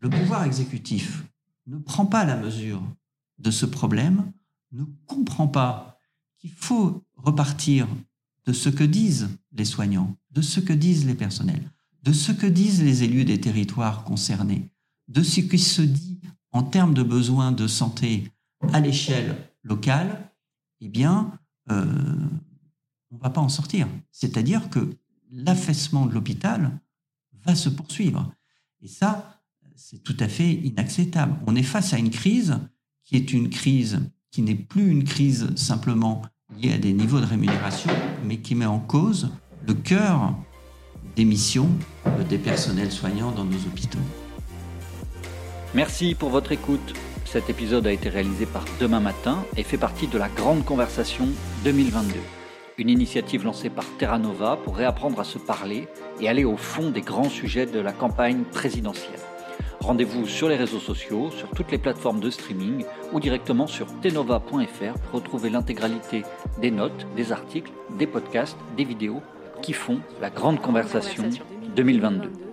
le 0.00 0.10
pouvoir 0.10 0.44
exécutif 0.44 1.24
ne 1.66 1.78
prend 1.78 2.06
pas 2.06 2.24
la 2.24 2.36
mesure 2.36 2.82
de 3.38 3.50
ce 3.50 3.64
problème, 3.64 4.32
ne 4.72 4.84
comprend 5.06 5.46
pas 5.46 5.89
qu'il 6.40 6.50
faut 6.50 7.04
repartir 7.16 7.86
de 8.46 8.52
ce 8.52 8.68
que 8.68 8.84
disent 8.84 9.28
les 9.52 9.64
soignants, 9.64 10.16
de 10.30 10.40
ce 10.40 10.60
que 10.60 10.72
disent 10.72 11.06
les 11.06 11.14
personnels, 11.14 11.70
de 12.02 12.12
ce 12.12 12.32
que 12.32 12.46
disent 12.46 12.82
les 12.82 13.02
élus 13.02 13.24
des 13.24 13.40
territoires 13.40 14.04
concernés, 14.04 14.70
de 15.08 15.22
ce 15.22 15.40
qui 15.40 15.58
se 15.58 15.82
dit 15.82 16.20
en 16.52 16.62
termes 16.62 16.94
de 16.94 17.02
besoins 17.02 17.52
de 17.52 17.66
santé 17.66 18.32
à 18.72 18.80
l'échelle 18.80 19.36
locale, 19.62 20.30
eh 20.80 20.88
bien, 20.88 21.38
euh, 21.70 21.84
on 23.10 23.16
ne 23.16 23.20
va 23.20 23.30
pas 23.30 23.40
en 23.40 23.48
sortir. 23.48 23.86
C'est-à-dire 24.10 24.70
que 24.70 24.96
l'affaissement 25.30 26.06
de 26.06 26.14
l'hôpital 26.14 26.80
va 27.44 27.54
se 27.54 27.68
poursuivre. 27.68 28.32
Et 28.80 28.88
ça, 28.88 29.42
c'est 29.76 30.02
tout 30.02 30.16
à 30.20 30.28
fait 30.28 30.52
inacceptable. 30.52 31.36
On 31.46 31.54
est 31.54 31.62
face 31.62 31.92
à 31.92 31.98
une 31.98 32.10
crise 32.10 32.58
qui 33.04 33.16
est 33.16 33.32
une 33.32 33.50
crise 33.50 34.00
qui 34.30 34.42
n'est 34.42 34.54
plus 34.54 34.90
une 34.90 35.04
crise 35.04 35.48
simplement 35.56 36.22
liée 36.60 36.74
à 36.74 36.78
des 36.78 36.92
niveaux 36.92 37.20
de 37.20 37.26
rémunération, 37.26 37.90
mais 38.24 38.38
qui 38.38 38.54
met 38.54 38.66
en 38.66 38.78
cause 38.78 39.30
le 39.66 39.74
cœur 39.74 40.34
des 41.16 41.24
missions 41.24 41.68
des 42.28 42.38
personnels 42.38 42.92
soignants 42.92 43.32
dans 43.32 43.44
nos 43.44 43.58
hôpitaux. 43.58 43.98
Merci 45.74 46.14
pour 46.14 46.30
votre 46.30 46.52
écoute. 46.52 46.94
Cet 47.24 47.48
épisode 47.48 47.86
a 47.86 47.92
été 47.92 48.08
réalisé 48.08 48.46
par 48.46 48.64
Demain 48.80 49.00
Matin 49.00 49.44
et 49.56 49.62
fait 49.62 49.78
partie 49.78 50.08
de 50.08 50.18
la 50.18 50.28
Grande 50.28 50.64
Conversation 50.64 51.28
2022, 51.64 52.14
une 52.78 52.88
initiative 52.88 53.44
lancée 53.44 53.70
par 53.70 53.84
Terra 53.98 54.18
Nova 54.18 54.58
pour 54.64 54.76
réapprendre 54.76 55.20
à 55.20 55.24
se 55.24 55.38
parler 55.38 55.86
et 56.20 56.28
aller 56.28 56.44
au 56.44 56.56
fond 56.56 56.90
des 56.90 57.02
grands 57.02 57.28
sujets 57.28 57.66
de 57.66 57.78
la 57.78 57.92
campagne 57.92 58.42
présidentielle. 58.52 59.29
Rendez-vous 59.80 60.26
sur 60.26 60.48
les 60.48 60.56
réseaux 60.56 60.78
sociaux, 60.78 61.30
sur 61.30 61.48
toutes 61.50 61.70
les 61.70 61.78
plateformes 61.78 62.20
de 62.20 62.30
streaming 62.30 62.84
ou 63.12 63.20
directement 63.20 63.66
sur 63.66 63.86
tenova.fr 64.00 64.98
pour 65.00 65.20
retrouver 65.20 65.48
l'intégralité 65.48 66.22
des 66.60 66.70
notes, 66.70 67.06
des 67.16 67.32
articles, 67.32 67.72
des 67.98 68.06
podcasts, 68.06 68.58
des 68.76 68.84
vidéos 68.84 69.22
qui 69.62 69.72
font 69.72 70.00
la 70.20 70.30
Grande 70.30 70.60
Conversation 70.60 71.30
2022. 71.76 72.49